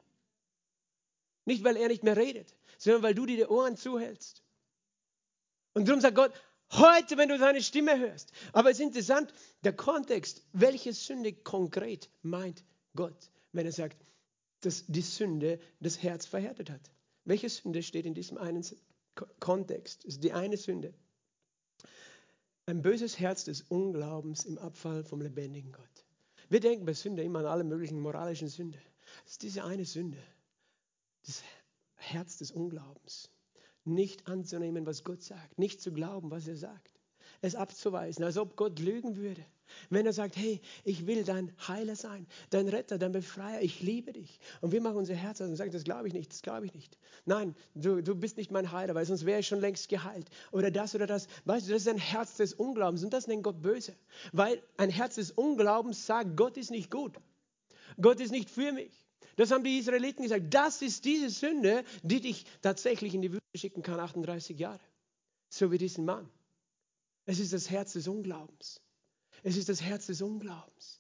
[1.45, 4.43] Nicht, weil er nicht mehr redet, sondern weil du dir die Ohren zuhältst.
[5.75, 6.33] Und darum sagt Gott,
[6.73, 8.33] Heute, wenn du seine Stimme hörst.
[8.53, 9.33] Aber es ist interessant,
[9.65, 12.63] der Kontext, welche Sünde konkret meint
[12.95, 13.97] Gott, wenn er sagt,
[14.61, 16.81] dass die Sünde das Herz verhärtet hat.
[17.25, 18.65] Welche Sünde steht in diesem einen
[19.41, 20.05] Kontext?
[20.05, 20.95] Das ist die eine Sünde.
[22.71, 26.05] Ein böses Herz des Unglaubens im Abfall vom lebendigen Gott.
[26.51, 28.79] Wir denken bei Sünde immer an alle möglichen moralischen Sünde.
[29.25, 30.23] Das ist diese eine Sünde.
[31.27, 31.43] Das
[31.97, 33.29] Herz des Unglaubens
[33.85, 37.01] nicht anzunehmen, was Gott sagt, nicht zu glauben, was er sagt.
[37.41, 39.45] es abzuweisen, als ob Gott lügen würde.
[39.89, 44.13] Wenn er sagt, hey, ich will dein Heiler sein, dein Retter, dein Befreier, ich liebe
[44.13, 44.41] dich.
[44.61, 46.75] Und wir machen unser Herz aus und sagen, das glaube ich nicht, das glaube ich
[46.75, 46.99] nicht.
[47.25, 50.29] Nein, du, du bist nicht mein Heiler, weil sonst wäre ich schon längst geheilt.
[50.53, 51.27] Oder das oder das.
[51.45, 53.95] Weißt du, das ist ein Herz des Unglaubens und das nennt Gott böse.
[54.33, 57.17] Weil ein Herz des Unglaubens sagt, Gott ist nicht gut.
[58.01, 58.93] Gott ist nicht für mich.
[59.37, 60.53] Das haben die Israeliten gesagt.
[60.53, 64.81] Das ist diese Sünde, die dich tatsächlich in die Wüste schicken kann, 38 Jahre.
[65.49, 66.29] So wie diesen Mann.
[67.27, 68.81] Es ist das Herz des Unglaubens.
[69.43, 71.00] Es ist das Herz des Unglaubens.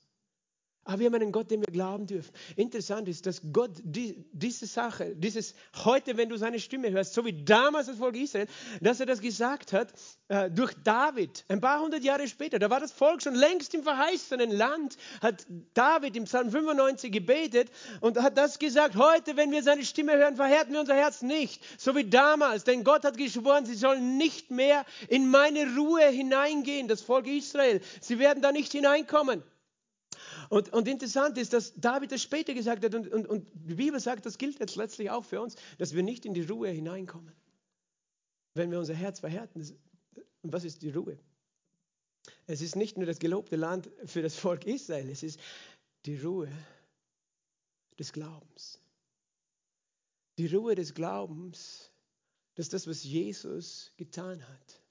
[0.84, 2.32] Aber wir haben einen Gott, dem wir glauben dürfen.
[2.56, 5.54] Interessant ist, dass Gott die, diese Sache, dieses
[5.84, 8.46] heute, wenn du seine Stimme hörst, so wie damals das Volk Israel,
[8.80, 9.92] dass er das gesagt hat
[10.28, 13.82] äh, durch David, ein paar hundert Jahre später, da war das Volk schon längst im
[13.82, 17.70] verheißenen Land, hat David im Psalm 95 gebetet
[18.00, 21.62] und hat das gesagt, heute, wenn wir seine Stimme hören, verhärten wir unser Herz nicht,
[21.78, 26.88] so wie damals, denn Gott hat geschworen, sie sollen nicht mehr in meine Ruhe hineingehen,
[26.88, 29.42] das Volk Israel, sie werden da nicht hineinkommen.
[30.48, 34.00] Und, und interessant ist, dass David das später gesagt hat und, und, und die Bibel
[34.00, 37.32] sagt, das gilt jetzt letztlich auch für uns, dass wir nicht in die Ruhe hineinkommen,
[38.54, 39.60] wenn wir unser Herz verhärten.
[40.42, 41.18] Und was ist die Ruhe?
[42.46, 45.40] Es ist nicht nur das gelobte Land für das Volk Israel, es ist
[46.06, 46.50] die Ruhe
[47.98, 48.80] des Glaubens.
[50.38, 51.90] Die Ruhe des Glaubens,
[52.54, 54.82] dass das, was Jesus getan hat,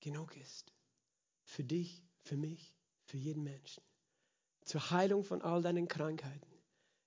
[0.00, 0.72] genug ist.
[1.44, 3.82] Für dich, für mich, für jeden Menschen
[4.64, 6.46] zur Heilung von all deinen Krankheiten,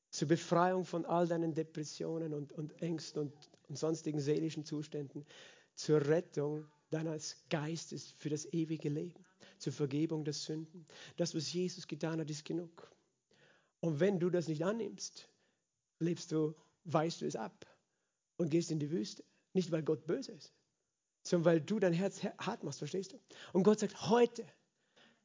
[0.09, 3.33] zur Befreiung von all deinen Depressionen und, und Ängsten und,
[3.67, 5.25] und sonstigen seelischen Zuständen,
[5.75, 9.25] zur Rettung deines Geistes für das ewige Leben,
[9.57, 10.85] zur Vergebung der Sünden.
[11.17, 12.89] Das, was Jesus getan hat, ist genug.
[13.79, 15.29] Und wenn du das nicht annimmst,
[15.99, 17.65] lebst du, weißt du es ab
[18.37, 19.23] und gehst in die Wüste.
[19.53, 20.53] Nicht, weil Gott böse ist,
[21.23, 23.19] sondern weil du dein Herz hart machst, verstehst du?
[23.53, 24.45] Und Gott sagt, heute,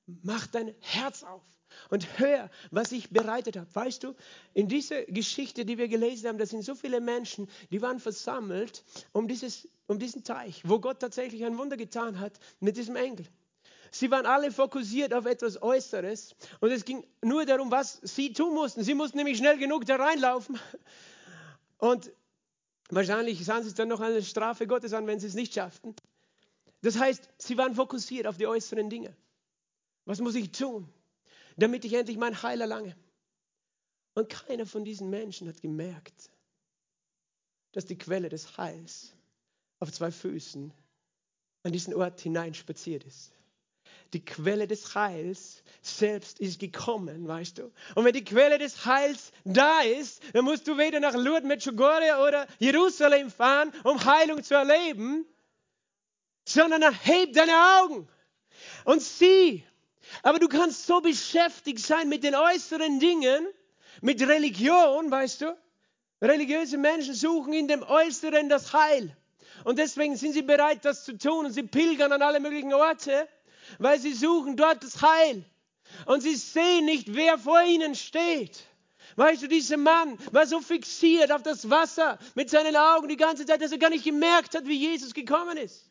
[0.07, 1.43] mach dein Herz auf
[1.89, 3.69] und hör, was ich bereitet habe.
[3.75, 4.15] Weißt du,
[4.55, 8.85] in dieser Geschichte, die wir gelesen haben, da sind so viele Menschen, die waren versammelt
[9.13, 13.27] um, dieses, um diesen Teich, wo Gott tatsächlich ein Wunder getan hat mit diesem Engel.
[13.93, 18.55] Sie waren alle fokussiert auf etwas Äußeres und es ging nur darum, was sie tun
[18.55, 18.85] mussten.
[18.85, 20.59] Sie mussten nämlich schnell genug da reinlaufen
[21.79, 22.13] und
[22.89, 25.95] wahrscheinlich sahen sie es dann noch eine Strafe Gottes an, wenn sie es nicht schafften.
[26.83, 29.15] Das heißt, sie waren fokussiert auf die äußeren Dinge.
[30.05, 30.89] Was muss ich tun?
[31.63, 32.97] Damit ich endlich mein Heil erlange.
[34.15, 36.31] Und keiner von diesen Menschen hat gemerkt,
[37.73, 39.15] dass die Quelle des Heils
[39.79, 40.73] auf zwei Füßen
[41.63, 43.33] an diesen Ort hineinspaziert ist.
[44.13, 47.73] Die Quelle des Heils selbst ist gekommen, weißt du.
[47.95, 52.19] Und wenn die Quelle des Heils da ist, dann musst du weder nach Lourdes, Medjugorje
[52.27, 55.27] oder Jerusalem fahren, um Heilung zu erleben,
[56.45, 58.09] sondern erheb deine Augen
[58.85, 59.65] und sieh,
[60.23, 63.47] aber du kannst so beschäftigt sein mit den äußeren Dingen,
[64.01, 65.57] mit Religion, weißt du?
[66.23, 69.17] Religiöse Menschen suchen in dem Äußeren das Heil.
[69.65, 71.47] Und deswegen sind sie bereit, das zu tun.
[71.47, 73.29] Und sie pilgern an alle möglichen Orte,
[73.79, 75.45] weil sie suchen dort das Heil.
[76.07, 78.65] Und sie sehen nicht, wer vor ihnen steht.
[79.17, 83.45] Weißt du, dieser Mann war so fixiert auf das Wasser mit seinen Augen die ganze
[83.45, 85.90] Zeit, dass er gar nicht gemerkt hat, wie Jesus gekommen ist.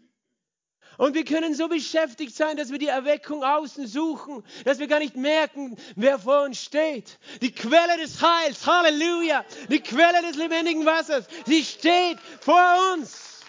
[1.00, 5.00] Und wir können so beschäftigt sein, dass wir die Erweckung außen suchen, dass wir gar
[5.00, 7.20] nicht merken, wer vor uns steht.
[7.42, 13.40] Die Quelle des Heils, Halleluja, die Quelle des lebendigen Wassers, sie steht vor uns.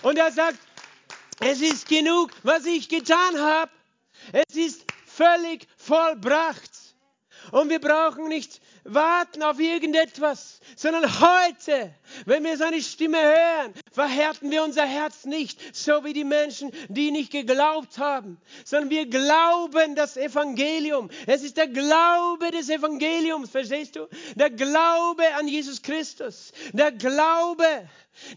[0.00, 0.58] Und er sagt,
[1.40, 3.70] es ist genug, was ich getan habe.
[4.32, 6.70] Es ist völlig vollbracht.
[7.52, 11.94] Und wir brauchen nicht warten auf irgendetwas, sondern heute,
[12.26, 17.10] wenn wir seine Stimme hören, verhärten wir unser Herz nicht, so wie die Menschen, die
[17.10, 21.10] nicht geglaubt haben, sondern wir glauben das Evangelium.
[21.26, 24.08] Es ist der Glaube des Evangeliums, verstehst du?
[24.34, 26.52] Der Glaube an Jesus Christus.
[26.72, 27.64] Der Glaube,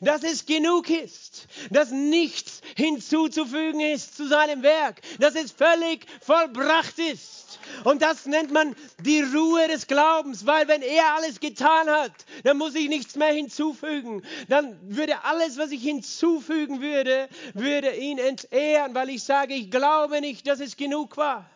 [0.01, 6.97] dass es genug ist, dass nichts hinzuzufügen ist zu seinem Werk, dass es völlig vollbracht
[6.99, 7.42] ist.
[7.83, 12.11] Und das nennt man die Ruhe des Glaubens, weil wenn er alles getan hat,
[12.43, 14.23] dann muss ich nichts mehr hinzufügen.
[14.49, 20.21] Dann würde alles, was ich hinzufügen würde, würde ihn entehren, weil ich sage, ich glaube
[20.21, 21.49] nicht, dass es genug war.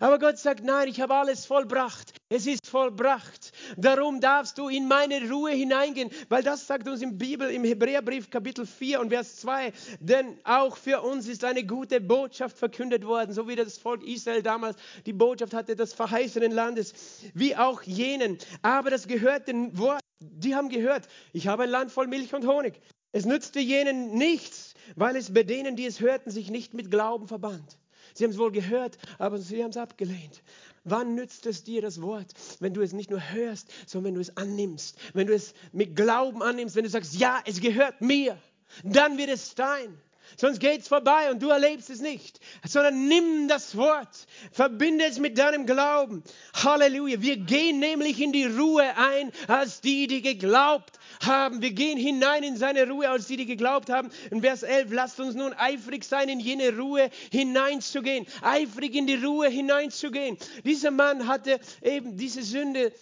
[0.00, 2.17] Aber Gott sagt, nein, ich habe alles vollbracht.
[2.30, 3.52] Es ist vollbracht.
[3.78, 8.28] Darum darfst du in meine Ruhe hineingehen, weil das sagt uns im Bibel, im Hebräerbrief
[8.28, 13.32] Kapitel 4 und Vers 2, denn auch für uns ist eine gute Botschaft verkündet worden,
[13.32, 14.76] so wie das Volk Israel damals
[15.06, 16.92] die Botschaft hatte des verheißenen Landes,
[17.32, 18.36] wie auch jenen.
[18.60, 22.46] Aber das gehört den Wort, die haben gehört, ich habe ein Land voll Milch und
[22.46, 22.78] Honig.
[23.12, 27.26] Es nützte jenen nichts, weil es bei denen, die es hörten, sich nicht mit Glauben
[27.26, 27.78] verband.
[28.18, 30.42] Sie haben es wohl gehört, aber sie haben es abgelehnt.
[30.82, 34.20] Wann nützt es dir das Wort, wenn du es nicht nur hörst, sondern wenn du
[34.20, 38.36] es annimmst, wenn du es mit Glauben annimmst, wenn du sagst, ja, es gehört mir,
[38.82, 39.96] dann wird es dein.
[40.36, 42.40] Sonst geht es vorbei und du erlebst es nicht.
[42.66, 46.22] Sondern nimm das Wort, verbinde es mit deinem Glauben.
[46.54, 47.20] Halleluja.
[47.20, 51.62] Wir gehen nämlich in die Ruhe ein, als die, die geglaubt haben.
[51.62, 54.10] Wir gehen hinein in seine Ruhe, als die, die geglaubt haben.
[54.30, 58.26] In Vers 11, lasst uns nun eifrig sein, in jene Ruhe hineinzugehen.
[58.42, 60.36] Eifrig in die Ruhe hineinzugehen.
[60.64, 62.92] Dieser Mann hatte eben diese Sünde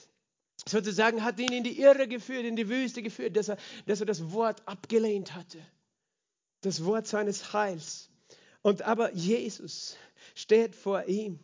[0.68, 3.57] sozusagen, hat ihn in die Irre geführt, in die Wüste geführt, dass er,
[3.87, 5.59] dass er das Wort abgelehnt hatte
[6.67, 8.11] das Wort seines Heils.
[8.61, 9.97] Und aber Jesus
[10.35, 11.39] steht vor ihm.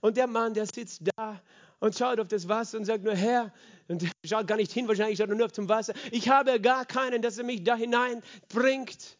[0.00, 1.40] Und der Mann, der sitzt da
[1.80, 3.52] und schaut auf das Wasser und sagt nur, Herr,
[3.88, 5.94] und schaut gar nicht hin, wahrscheinlich schaut er nur auf zum Wasser.
[6.12, 9.18] Ich habe gar keinen, dass er mich da hineinbringt.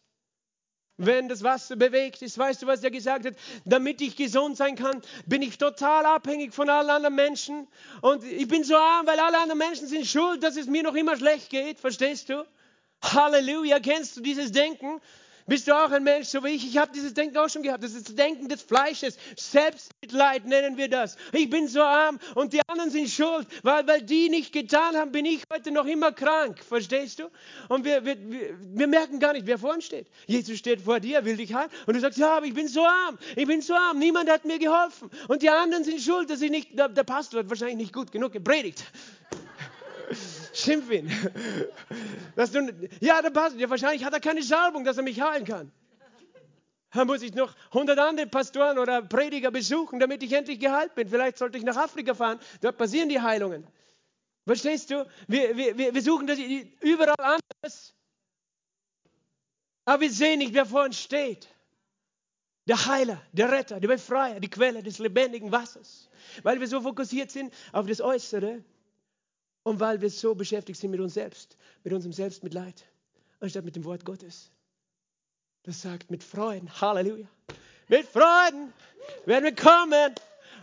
[0.95, 3.33] Wenn das Wasser bewegt ist, weißt du, was er gesagt hat?
[3.65, 7.67] Damit ich gesund sein kann, bin ich total abhängig von allen anderen Menschen.
[8.01, 10.95] Und ich bin so arm, weil alle anderen Menschen sind schuld, dass es mir noch
[10.95, 11.79] immer schlecht geht.
[11.79, 12.45] Verstehst du?
[13.01, 15.01] Halleluja, kennst du dieses Denken?
[15.49, 16.63] Bist du auch ein Mensch, so wie ich?
[16.63, 17.83] Ich habe dieses Denken auch schon gehabt.
[17.83, 19.17] Das ist das Denken des Fleisches.
[19.35, 21.17] Selbstmitleid nennen wir das.
[21.33, 25.11] Ich bin so arm und die anderen sind schuld, weil, weil die nicht getan haben,
[25.11, 26.63] bin ich heute noch immer krank.
[26.63, 27.29] Verstehst du?
[27.67, 30.05] Und wir, wir, wir merken gar nicht, wer vor uns steht.
[30.27, 31.71] Jesus steht vor dir, will dich heilen.
[31.87, 33.17] Und du sagst, ja, aber ich bin so arm.
[33.35, 33.97] Ich bin so arm.
[33.97, 35.09] Niemand hat mir geholfen.
[35.27, 38.33] Und die anderen sind schuld, dass ich nicht, der, Pastor hat wahrscheinlich nicht gut genug
[38.33, 38.83] gepredigt.
[40.53, 41.11] Schimpf ihn.
[42.35, 45.45] Dass du, ja, der Pastor, ja, wahrscheinlich hat er keine Salbung, dass er mich heilen
[45.45, 45.71] kann.
[46.91, 51.07] Da muss ich noch 100 andere Pastoren oder Prediger besuchen, damit ich endlich geheilt bin.
[51.07, 53.67] Vielleicht sollte ich nach Afrika fahren, dort passieren die Heilungen.
[54.45, 55.05] Verstehst du?
[55.27, 56.39] Wir, wir, wir suchen das
[56.81, 57.93] überall anders.
[59.85, 61.47] Aber wir sehen nicht, wer vor uns steht.
[62.67, 66.09] Der Heiler, der Retter, der Befreier, die Quelle des lebendigen Wassers.
[66.43, 68.63] Weil wir so fokussiert sind auf das Äußere,
[69.69, 72.85] und weil wir so beschäftigt sind mit uns selbst, mit unserem Selbstmitleid,
[73.39, 74.49] anstatt mit dem Wort Gottes.
[75.61, 77.27] Das sagt mit Freuden, Halleluja.
[77.87, 78.73] Mit Freuden
[79.25, 80.15] werden wir kommen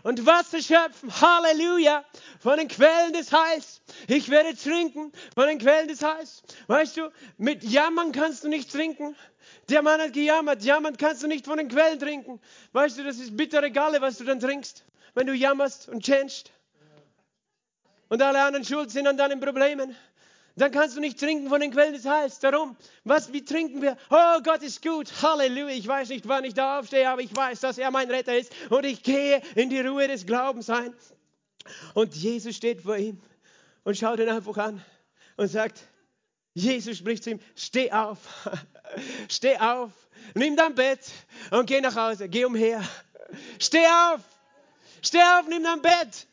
[0.03, 2.05] und Wasser schöpfen, Halleluja,
[2.41, 3.81] von den Quellen des Heils.
[4.09, 6.43] Ich werde trinken von den Quellen des Heils.
[6.67, 9.15] Weißt du, mit Jammern kannst du nicht trinken.
[9.69, 12.41] Der Mann hat gejammert, jammern kannst du nicht von den Quellen trinken.
[12.73, 14.85] Weißt du, das ist bittere Galle, was du dann trinkst,
[15.15, 16.51] wenn du jammerst und chanst
[18.09, 19.97] und alle anderen schuld sind an deinen Problemen,
[20.57, 22.39] dann kannst du nicht trinken von den Quellen des Heils.
[22.39, 23.99] Darum, was, wie trinken wir?
[24.09, 25.13] Oh, Gott ist gut.
[25.21, 25.75] Halleluja.
[25.75, 28.51] Ich weiß nicht, wann ich da aufstehe, aber ich weiß, dass er mein Retter ist.
[28.71, 30.95] Und ich gehe in die Ruhe des Glaubens ein.
[31.93, 33.21] Und Jesus steht vor ihm
[33.85, 34.83] und schaut ihn einfach an
[35.37, 35.79] und sagt,
[36.55, 38.19] Jesus spricht zu ihm, steh auf,
[39.29, 39.91] steh auf,
[40.35, 41.01] nimm dein Bett
[41.51, 42.83] und geh nach Hause, geh umher.
[43.59, 44.21] Steh auf,
[45.03, 46.27] steh auf, nimm dein Bett.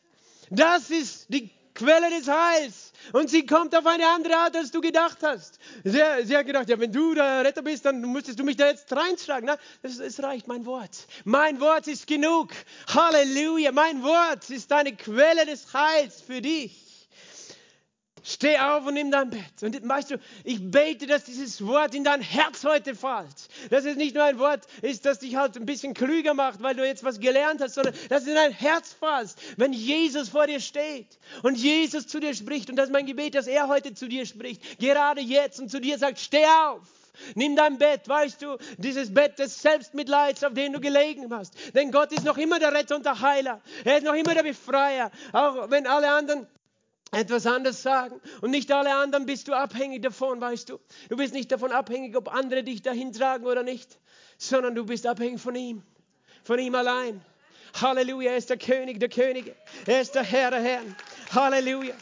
[0.50, 2.92] Das ist die Quelle des Heils.
[3.12, 5.60] Und sie kommt auf eine andere Art, als du gedacht hast.
[5.84, 8.68] Sie, sie hat gedacht, ja, wenn du der Retter bist, dann müsstest du mich da
[8.68, 9.46] jetzt reinschlagen.
[9.48, 11.08] Na, es, es reicht, mein Wort.
[11.24, 12.52] Mein Wort ist genug.
[12.94, 13.72] Halleluja.
[13.72, 16.83] Mein Wort ist eine Quelle des Heils für dich.
[18.24, 19.62] Steh auf und nimm dein Bett.
[19.62, 23.50] Und weißt du, ich bete, dass dieses Wort in dein Herz heute fällt.
[23.70, 26.74] Dass es nicht nur ein Wort ist, das dich halt ein bisschen klüger macht, weil
[26.74, 30.48] du jetzt was gelernt hast, sondern dass es in dein Herz fällt, wenn Jesus vor
[30.48, 32.70] dir steht und Jesus zu dir spricht.
[32.70, 34.80] Und das ist mein Gebet, dass er heute zu dir spricht.
[34.80, 36.88] Gerade jetzt und zu dir sagt, steh auf.
[37.36, 41.54] Nimm dein Bett, weißt du, dieses Bett des Selbstmitleids, auf dem du gelegen hast.
[41.76, 43.62] Denn Gott ist noch immer der Retter und der Heiler.
[43.84, 45.12] Er ist noch immer der Befreier.
[45.32, 46.48] Auch wenn alle anderen
[47.14, 48.20] etwas anderes sagen.
[48.42, 50.80] Und nicht alle anderen bist du abhängig davon, weißt du.
[51.10, 54.00] Du bist nicht davon abhängig, ob andere dich dahin tragen oder nicht,
[54.38, 55.84] sondern du bist abhängig von ihm.
[56.44, 57.24] Von ihm allein.
[57.80, 59.56] Halleluja, er ist der König der Könige.
[59.86, 60.96] Er ist der Herr der Herren.
[61.34, 61.96] Halleluja.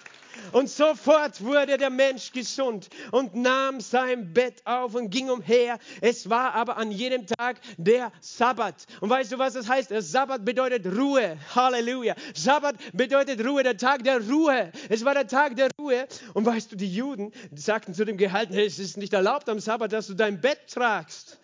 [0.52, 5.80] Und sofort wurde der Mensch gesund und nahm sein Bett auf und ging umher.
[6.02, 8.86] Es war aber an jedem Tag der Sabbat.
[9.00, 9.92] Und weißt du, was das heißt?
[9.92, 11.38] Der Sabbat bedeutet Ruhe.
[11.56, 12.16] Halleluja.
[12.34, 14.72] Sabbat bedeutet Ruhe, der Tag der Ruhe.
[14.90, 16.08] Es war der Tag der Ruhe.
[16.34, 19.94] Und weißt du, die Juden sagten zu dem Gehalten, es ist nicht erlaubt am Sabbat,
[19.94, 21.40] dass du dein Bett tragst.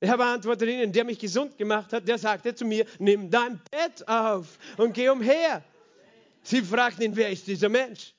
[0.00, 4.06] Er beantwortete ihnen, der mich gesund gemacht hat, der sagte zu mir, nimm dein Bett
[4.06, 5.62] auf und geh umher.
[6.44, 8.14] Sie fragten ihn, wer ist dieser Mensch,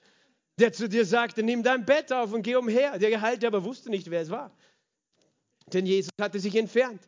[0.59, 2.97] der zu dir sagte, nimm dein Bett auf und geh umher.
[2.97, 4.51] Der Geheilte aber wusste nicht, wer es war.
[5.71, 7.01] Denn Jesus hatte sich entfernt,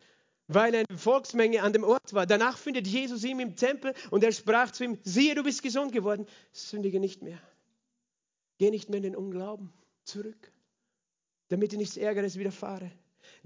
[0.47, 2.25] weil eine Volksmenge an dem Ort war.
[2.25, 5.91] Danach findet Jesus ihn im Tempel und er sprach zu ihm, siehe, du bist gesund
[5.91, 7.41] geworden, sündige nicht mehr.
[8.57, 10.51] Geh nicht mehr in den Unglauben zurück.
[11.49, 12.91] damit dir nichts Ärgeres widerfahre.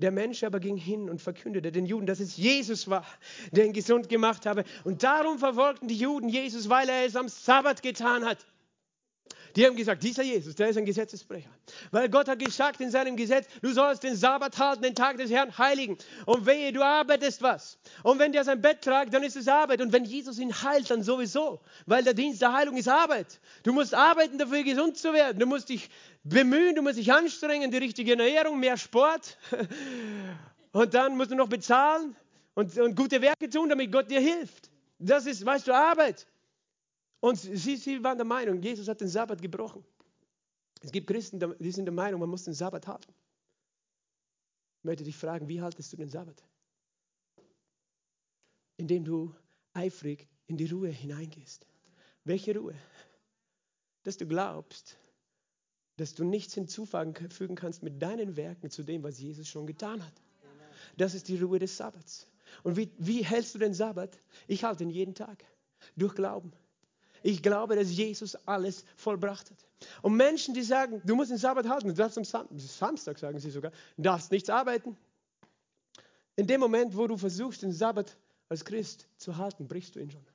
[0.01, 3.05] Der Mensch aber ging hin und verkündete den Juden, dass es Jesus war,
[3.51, 4.63] der ihn gesund gemacht habe.
[4.83, 8.45] Und darum verfolgten die Juden Jesus, weil er es am Sabbat getan hat.
[9.55, 11.49] Die haben gesagt, dieser Jesus, der ist ein Gesetzesbrecher.
[11.91, 15.31] Weil Gott hat gesagt in seinem Gesetz, du sollst den Sabbat halten, den Tag des
[15.31, 15.97] Herrn heiligen.
[16.25, 17.77] Und wehe, du arbeitest was.
[18.03, 19.81] Und wenn der sein Bett tragt, dann ist es Arbeit.
[19.81, 21.61] Und wenn Jesus ihn heilt, dann sowieso.
[21.85, 23.39] Weil der Dienst der Heilung ist Arbeit.
[23.63, 25.39] Du musst arbeiten, dafür gesund zu werden.
[25.39, 25.89] Du musst dich
[26.23, 29.37] bemühen, du musst dich anstrengen, die richtige Ernährung, mehr Sport.
[30.71, 32.15] Und dann musst du noch bezahlen
[32.53, 34.69] und, und gute Werke tun, damit Gott dir hilft.
[34.99, 36.27] Das ist, weißt du, Arbeit.
[37.21, 39.85] Und sie, sie waren der Meinung, Jesus hat den Sabbat gebrochen.
[40.81, 43.13] Es gibt Christen, die sind der Meinung, man muss den Sabbat halten.
[44.79, 46.43] Ich möchte dich fragen, wie haltest du den Sabbat?
[48.77, 49.33] Indem du
[49.73, 51.67] eifrig in die Ruhe hineingehst.
[52.23, 52.73] Welche Ruhe?
[54.01, 54.97] Dass du glaubst,
[55.97, 60.21] dass du nichts hinzufügen kannst mit deinen Werken zu dem, was Jesus schon getan hat.
[60.97, 62.27] Das ist die Ruhe des Sabbats.
[62.63, 64.19] Und wie, wie hältst du den Sabbat?
[64.47, 65.45] Ich halte ihn jeden Tag.
[65.95, 66.51] Durch Glauben.
[67.23, 69.57] Ich glaube, dass Jesus alles vollbracht hat.
[70.01, 73.39] Und Menschen, die sagen, du musst den Sabbat halten, du darfst am Sam Samstag, sagen
[73.39, 74.97] sie sogar, darfst nichts arbeiten.
[76.35, 78.17] In dem Moment, wo du versuchst, den Sabbat
[78.49, 80.25] als Christ zu halten, brichst du ihn schon.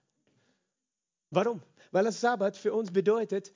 [1.31, 1.63] Warum?
[1.91, 3.53] Weil das Sabbat für uns bedeutet,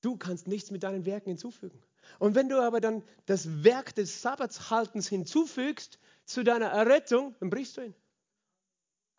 [0.00, 1.80] du kannst nichts mit deinen Werken hinzufügen.
[2.18, 7.76] Und wenn du aber dann das Werk des Sabbatshaltens hinzufügst zu deiner Errettung, dann brichst
[7.76, 7.94] du ihn.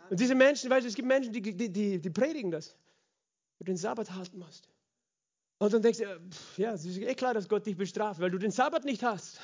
[0.10, 2.76] Und diese Menschen, weißt du, es gibt Menschen, die, die, die, die predigen das
[3.62, 4.68] du den Sabbat halten musst.
[5.60, 8.40] Und dann denkst du, ja, es ist eh klar, dass Gott dich bestraft, weil du
[8.40, 9.40] den Sabbat nicht hast.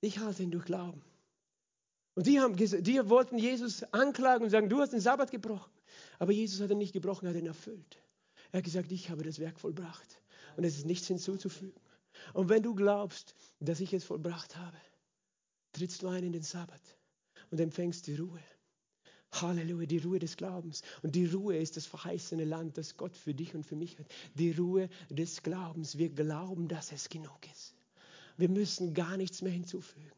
[0.00, 1.02] Ich halte ihn durch Glauben.
[2.14, 5.72] Und die, haben, die wollten Jesus anklagen und sagen, du hast den Sabbat gebrochen.
[6.20, 7.98] Aber Jesus hat ihn nicht gebrochen, er hat ihn erfüllt.
[8.52, 10.22] Er hat gesagt, ich habe das Werk vollbracht.
[10.56, 11.80] Und es ist nichts hinzuzufügen.
[12.34, 14.76] Und wenn du glaubst, dass ich es vollbracht habe,
[15.72, 16.82] trittst du ein in den Sabbat
[17.50, 18.40] und empfängst die Ruhe.
[19.32, 20.82] Halleluja, die Ruhe des Glaubens.
[21.02, 24.06] Und die Ruhe ist das verheißene Land, das Gott für dich und für mich hat.
[24.34, 25.98] Die Ruhe des Glaubens.
[25.98, 27.74] Wir glauben, dass es genug ist.
[28.36, 30.10] Wir müssen gar nichts mehr hinzufügen.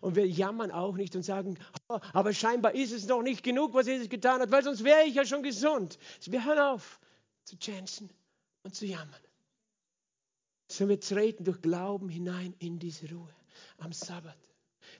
[0.00, 1.58] Und wir jammern auch nicht und sagen,
[1.88, 5.04] oh, aber scheinbar ist es noch nicht genug, was Jesus getan hat, weil sonst wäre
[5.04, 5.98] ich ja schon gesund.
[6.26, 7.00] Wir hören auf
[7.44, 8.10] zu changen
[8.62, 9.20] und zu jammern.
[10.68, 13.34] Sondern wir treten durch Glauben hinein in diese Ruhe
[13.78, 14.36] am Sabbat.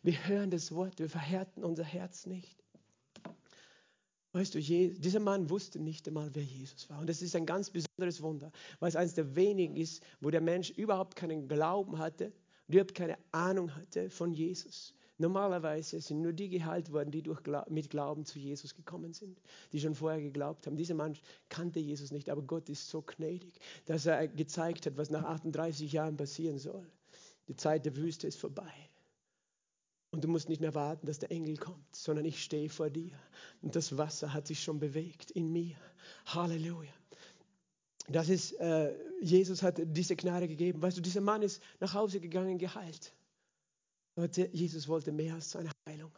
[0.03, 2.57] Wir hören das Wort, wir verhärten unser Herz nicht.
[4.33, 7.01] Weißt du, dieser Mann wusste nicht einmal, wer Jesus war.
[7.01, 10.41] Und das ist ein ganz besonderes Wunder, weil es eines der wenigen ist, wo der
[10.41, 12.33] Mensch überhaupt keinen Glauben hatte
[12.71, 14.95] überhaupt keine Ahnung hatte von Jesus.
[15.19, 19.39] Normalerweise sind nur die geheilt worden, die durch, mit Glauben zu Jesus gekommen sind,
[19.73, 20.77] die schon vorher geglaubt haben.
[20.77, 21.17] Dieser Mann
[21.51, 23.53] kannte Jesus nicht, aber Gott ist so gnädig,
[23.85, 26.87] dass er gezeigt hat, was nach 38 Jahren passieren soll.
[27.49, 28.73] Die Zeit der Wüste ist vorbei.
[30.13, 33.17] Und du musst nicht mehr warten, dass der Engel kommt, sondern ich stehe vor dir.
[33.63, 35.77] Und das Wasser hat sich schon bewegt in mir.
[36.27, 36.93] Halleluja.
[38.09, 40.83] Das ist, äh, Jesus hat diese Gnade gegeben.
[40.83, 43.15] Weißt du, dieser Mann ist nach Hause gegangen, geheilt.
[44.17, 46.13] Aber Jesus wollte mehr als seine Heilung.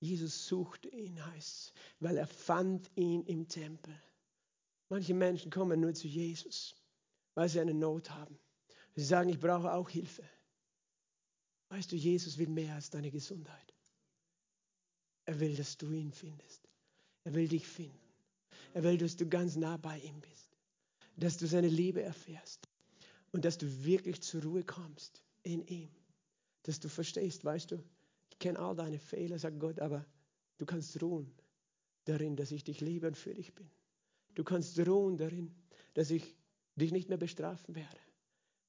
[0.00, 3.94] Jesus suchte ihn, heißt weil er fand ihn im Tempel.
[4.88, 6.74] Manche Menschen kommen nur zu Jesus,
[7.34, 8.38] weil sie eine Not haben.
[8.96, 10.24] Sie sagen, ich brauche auch Hilfe.
[11.72, 13.74] Weißt du, Jesus will mehr als deine Gesundheit.
[15.24, 16.68] Er will, dass du ihn findest.
[17.24, 17.98] Er will dich finden.
[18.74, 20.54] Er will, dass du ganz nah bei ihm bist.
[21.16, 22.68] Dass du seine Liebe erfährst.
[23.30, 25.88] Und dass du wirklich zur Ruhe kommst in ihm.
[26.64, 27.82] Dass du verstehst, weißt du,
[28.28, 30.04] ich kenne all deine Fehler, sagt Gott, aber
[30.58, 31.32] du kannst ruhen
[32.04, 33.70] darin, dass ich dich liebe und für dich bin.
[34.34, 35.54] Du kannst ruhen darin,
[35.94, 36.36] dass ich
[36.76, 37.98] dich nicht mehr bestrafen werde,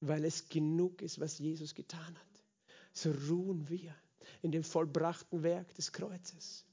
[0.00, 2.33] weil es genug ist, was Jesus getan hat
[2.94, 3.94] so ruhen wir
[4.42, 6.64] in dem vollbrachten Werk des Kreuzes.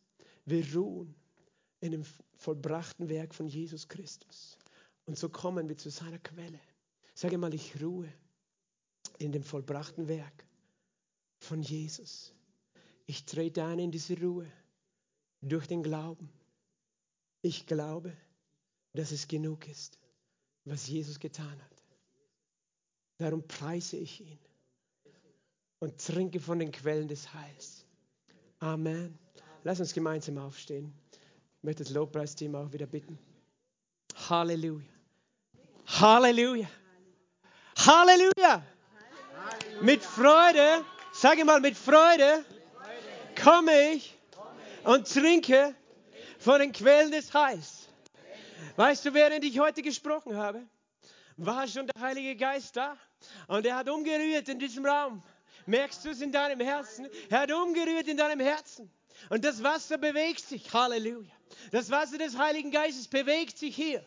[0.45, 1.13] Wir ruhen
[1.79, 2.05] in dem
[2.37, 4.57] vollbrachten Werk von Jesus Christus.
[5.05, 6.59] Und so kommen wir zu seiner Quelle.
[7.15, 8.11] Sage mal, ich ruhe
[9.17, 10.45] in dem vollbrachten Werk
[11.39, 12.33] von Jesus.
[13.07, 14.49] Ich trete ein in diese Ruhe
[15.41, 16.29] durch den Glauben.
[17.41, 18.15] Ich glaube,
[18.93, 19.97] dass es genug ist,
[20.65, 21.83] was Jesus getan hat.
[23.17, 24.39] Darum preise ich ihn
[25.81, 27.85] und trinke von den Quellen des Heils.
[28.59, 29.17] Amen.
[29.63, 30.93] Lass uns gemeinsam aufstehen.
[31.57, 33.17] Ich möchte das Lobpreisteam auch wieder bitten.
[34.29, 34.85] Halleluja.
[35.87, 36.67] Halleluja.
[37.77, 38.63] Halleluja.
[39.81, 42.45] Mit Freude, sage mal mit Freude,
[43.43, 44.15] komme ich
[44.83, 45.73] und trinke
[46.37, 47.89] von den Quellen des Heils.
[48.75, 50.61] Weißt du, während ich heute gesprochen habe,
[51.37, 52.95] war schon der Heilige Geist da?
[53.47, 55.23] Und er hat umgerührt in diesem Raum.
[55.65, 57.07] Merkst du es in deinem Herzen?
[57.29, 58.91] Er hat umgerührt in deinem Herzen.
[59.29, 60.73] Und das Wasser bewegt sich.
[60.73, 61.31] Halleluja.
[61.71, 64.03] Das Wasser des Heiligen Geistes bewegt sich hier.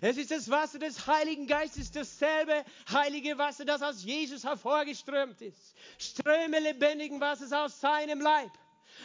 [0.00, 5.74] Es ist das Wasser des Heiligen Geistes, dasselbe heilige Wasser, das aus Jesus hervorgeströmt ist.
[5.98, 8.50] Ströme lebendigen Wassers aus seinem Leib.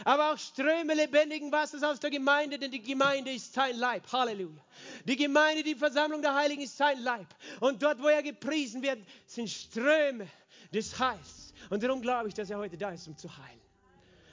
[0.06, 4.12] Aber auch Ströme lebendigen Wassers aus der Gemeinde, denn die Gemeinde ist sein Leib.
[4.12, 4.64] Halleluja.
[5.06, 7.28] Die Gemeinde, die Versammlung der Heiligen ist sein Leib.
[7.60, 10.28] Und dort, wo er gepriesen wird, sind Ströme
[10.72, 11.49] des Heils.
[11.70, 13.62] Und darum glaube ich, dass er heute da ist, um zu heilen.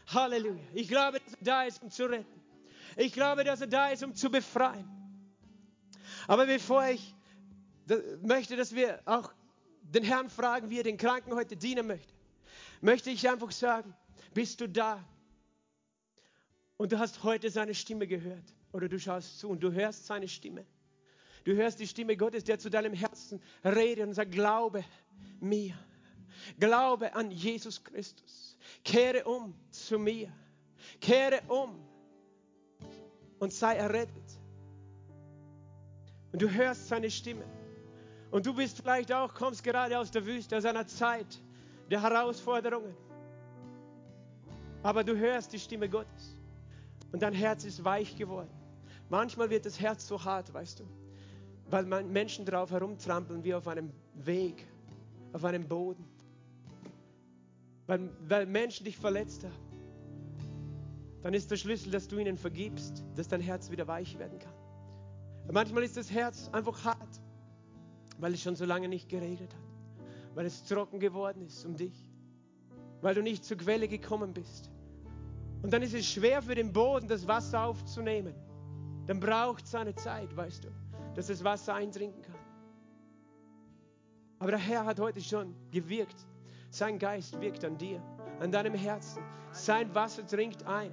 [0.08, 0.62] Halleluja.
[0.72, 2.42] Ich glaube, dass er da ist, um zu retten.
[2.96, 4.88] Ich glaube, dass er da ist, um zu befreien.
[6.28, 7.14] Aber bevor ich
[8.22, 9.32] möchte, dass wir auch
[9.82, 12.12] den Herrn fragen, wie er den Kranken heute dienen möchte,
[12.80, 13.94] möchte ich einfach sagen,
[14.34, 15.04] bist du da?
[16.76, 18.54] Und du hast heute seine Stimme gehört.
[18.72, 20.66] Oder du schaust zu und du hörst seine Stimme.
[21.44, 24.84] Du hörst die Stimme Gottes, der zu deinem Herzen redet und sagt, glaube
[25.40, 25.78] mir.
[26.58, 28.56] Glaube an Jesus Christus.
[28.84, 30.32] Kehre um zu mir.
[31.00, 31.78] Kehre um
[33.38, 34.40] und sei errettet.
[36.32, 37.44] Und du hörst seine Stimme.
[38.30, 41.40] Und du bist vielleicht auch, kommst gerade aus der Wüste, aus einer Zeit
[41.90, 42.94] der Herausforderungen.
[44.82, 46.36] Aber du hörst die Stimme Gottes.
[47.12, 48.50] Und dein Herz ist weich geworden.
[49.08, 50.84] Manchmal wird das Herz so hart, weißt du,
[51.70, 54.66] weil Menschen drauf herumtrampeln wie auf einem Weg,
[55.32, 56.04] auf einem Boden.
[57.86, 59.54] Weil, weil Menschen dich verletzt haben.
[61.22, 64.54] Dann ist der Schlüssel, dass du ihnen vergibst, dass dein Herz wieder weich werden kann.
[65.50, 67.20] Manchmal ist das Herz einfach hart,
[68.18, 72.10] weil es schon so lange nicht geregnet hat, weil es trocken geworden ist um dich,
[73.00, 74.70] weil du nicht zur Quelle gekommen bist.
[75.62, 78.34] Und dann ist es schwer für den Boden, das Wasser aufzunehmen.
[79.06, 80.68] Dann braucht es seine Zeit, weißt du,
[81.14, 82.34] dass das Wasser eintrinken kann.
[84.38, 86.26] Aber der Herr hat heute schon gewirkt.
[86.70, 88.02] Sein Geist wirkt an dir,
[88.40, 89.22] an deinem Herzen.
[89.52, 90.92] Sein Wasser trinkt ein.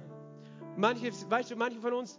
[0.76, 2.18] Manche, weißt du, manche von uns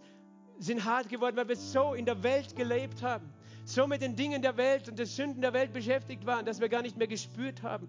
[0.59, 3.33] sind hart geworden, weil wir so in der Welt gelebt haben,
[3.65, 6.69] so mit den Dingen der Welt und den Sünden der Welt beschäftigt waren, dass wir
[6.69, 7.87] gar nicht mehr gespürt haben,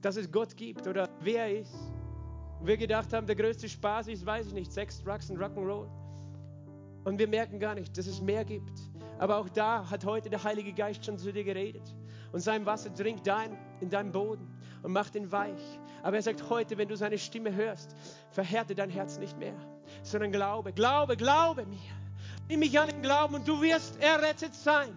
[0.00, 1.74] dass es Gott gibt oder wer er ist.
[2.62, 5.88] Wir gedacht haben, der größte Spaß ist, weiß ich nicht, Sex, Drugs und Rock'n'Roll.
[7.04, 8.80] Und wir merken gar nicht, dass es mehr gibt.
[9.18, 11.94] Aber auch da hat heute der Heilige Geist schon zu dir geredet.
[12.32, 14.48] Und sein Wasser dringt ein in deinen Boden
[14.82, 15.80] und macht ihn weich.
[16.02, 17.94] Aber er sagt heute, wenn du seine Stimme hörst,
[18.30, 19.54] verhärte dein Herz nicht mehr,
[20.02, 21.78] sondern glaube, glaube, glaube mir.
[22.48, 24.96] Nimm mich an den Glauben und du wirst errettet sein.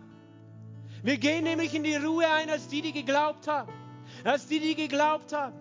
[1.03, 3.71] Wir gehen nämlich in die Ruhe ein als die, die geglaubt haben.
[4.23, 5.55] Als die, die geglaubt haben.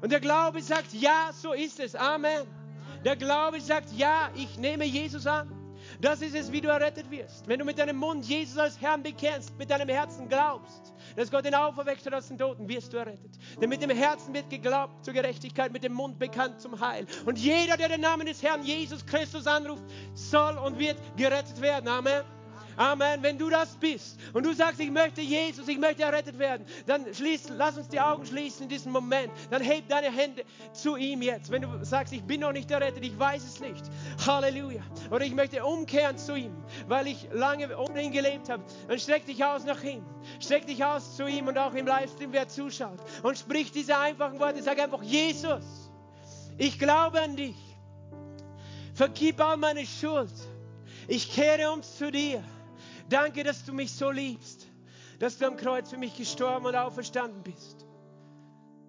[0.00, 1.94] Und der Glaube sagt, ja, so ist es.
[1.94, 2.46] Amen.
[3.04, 5.59] Der Glaube sagt, ja, ich nehme Jesus an.
[6.00, 7.46] Das ist es, wie du errettet wirst.
[7.46, 11.44] Wenn du mit deinem Mund Jesus als Herrn bekennst, mit deinem Herzen glaubst, dass Gott
[11.46, 13.38] ihn auferweckt hat aus den Toten, wirst du errettet.
[13.60, 17.06] Denn mit dem Herzen wird geglaubt zur Gerechtigkeit, mit dem Mund bekannt zum Heil.
[17.26, 19.82] Und jeder, der den Namen des Herrn Jesus Christus anruft,
[20.14, 21.88] soll und wird gerettet werden.
[21.88, 22.22] Amen.
[22.80, 23.22] Amen.
[23.22, 27.12] Wenn du das bist und du sagst, ich möchte Jesus, ich möchte errettet werden, dann
[27.12, 29.30] schließ, lass uns die Augen schließen in diesem Moment.
[29.50, 31.50] Dann heb deine Hände zu ihm jetzt.
[31.50, 33.84] Wenn du sagst, ich bin noch nicht errettet, ich weiß es nicht.
[34.26, 34.80] Halleluja.
[35.10, 36.56] Oder ich möchte umkehren zu ihm,
[36.88, 38.64] weil ich lange ohne ihn gelebt habe.
[38.88, 40.02] Dann streck dich aus nach ihm.
[40.40, 42.98] Streck dich aus zu ihm und auch im Livestream, wer zuschaut.
[43.22, 44.62] Und sprich diese einfachen Worte.
[44.62, 45.90] Sag einfach, Jesus,
[46.56, 47.56] ich glaube an dich.
[48.94, 50.32] Vergib all meine Schuld.
[51.08, 52.42] Ich kehre um zu dir.
[53.10, 54.68] Danke, dass du mich so liebst,
[55.18, 57.84] dass du am Kreuz für mich gestorben und auferstanden bist.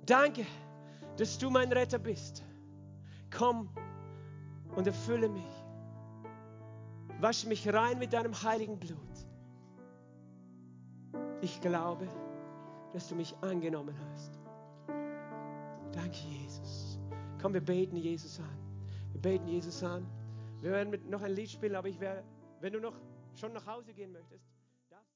[0.05, 0.45] Danke,
[1.17, 2.43] dass du mein Retter bist.
[3.35, 3.67] Komm
[4.75, 5.53] und erfülle mich.
[7.19, 8.99] Wasche mich rein mit deinem heiligen Blut.
[11.41, 12.07] Ich glaube,
[12.93, 14.39] dass du mich angenommen hast.
[15.93, 16.99] Danke, Jesus.
[17.41, 18.57] Komm, wir beten Jesus an.
[19.13, 20.05] Wir beten Jesus an.
[20.61, 22.23] Wir werden mit noch ein Lied spielen, aber ich werde,
[22.59, 22.93] wenn du noch
[23.35, 24.50] schon nach Hause gehen möchtest,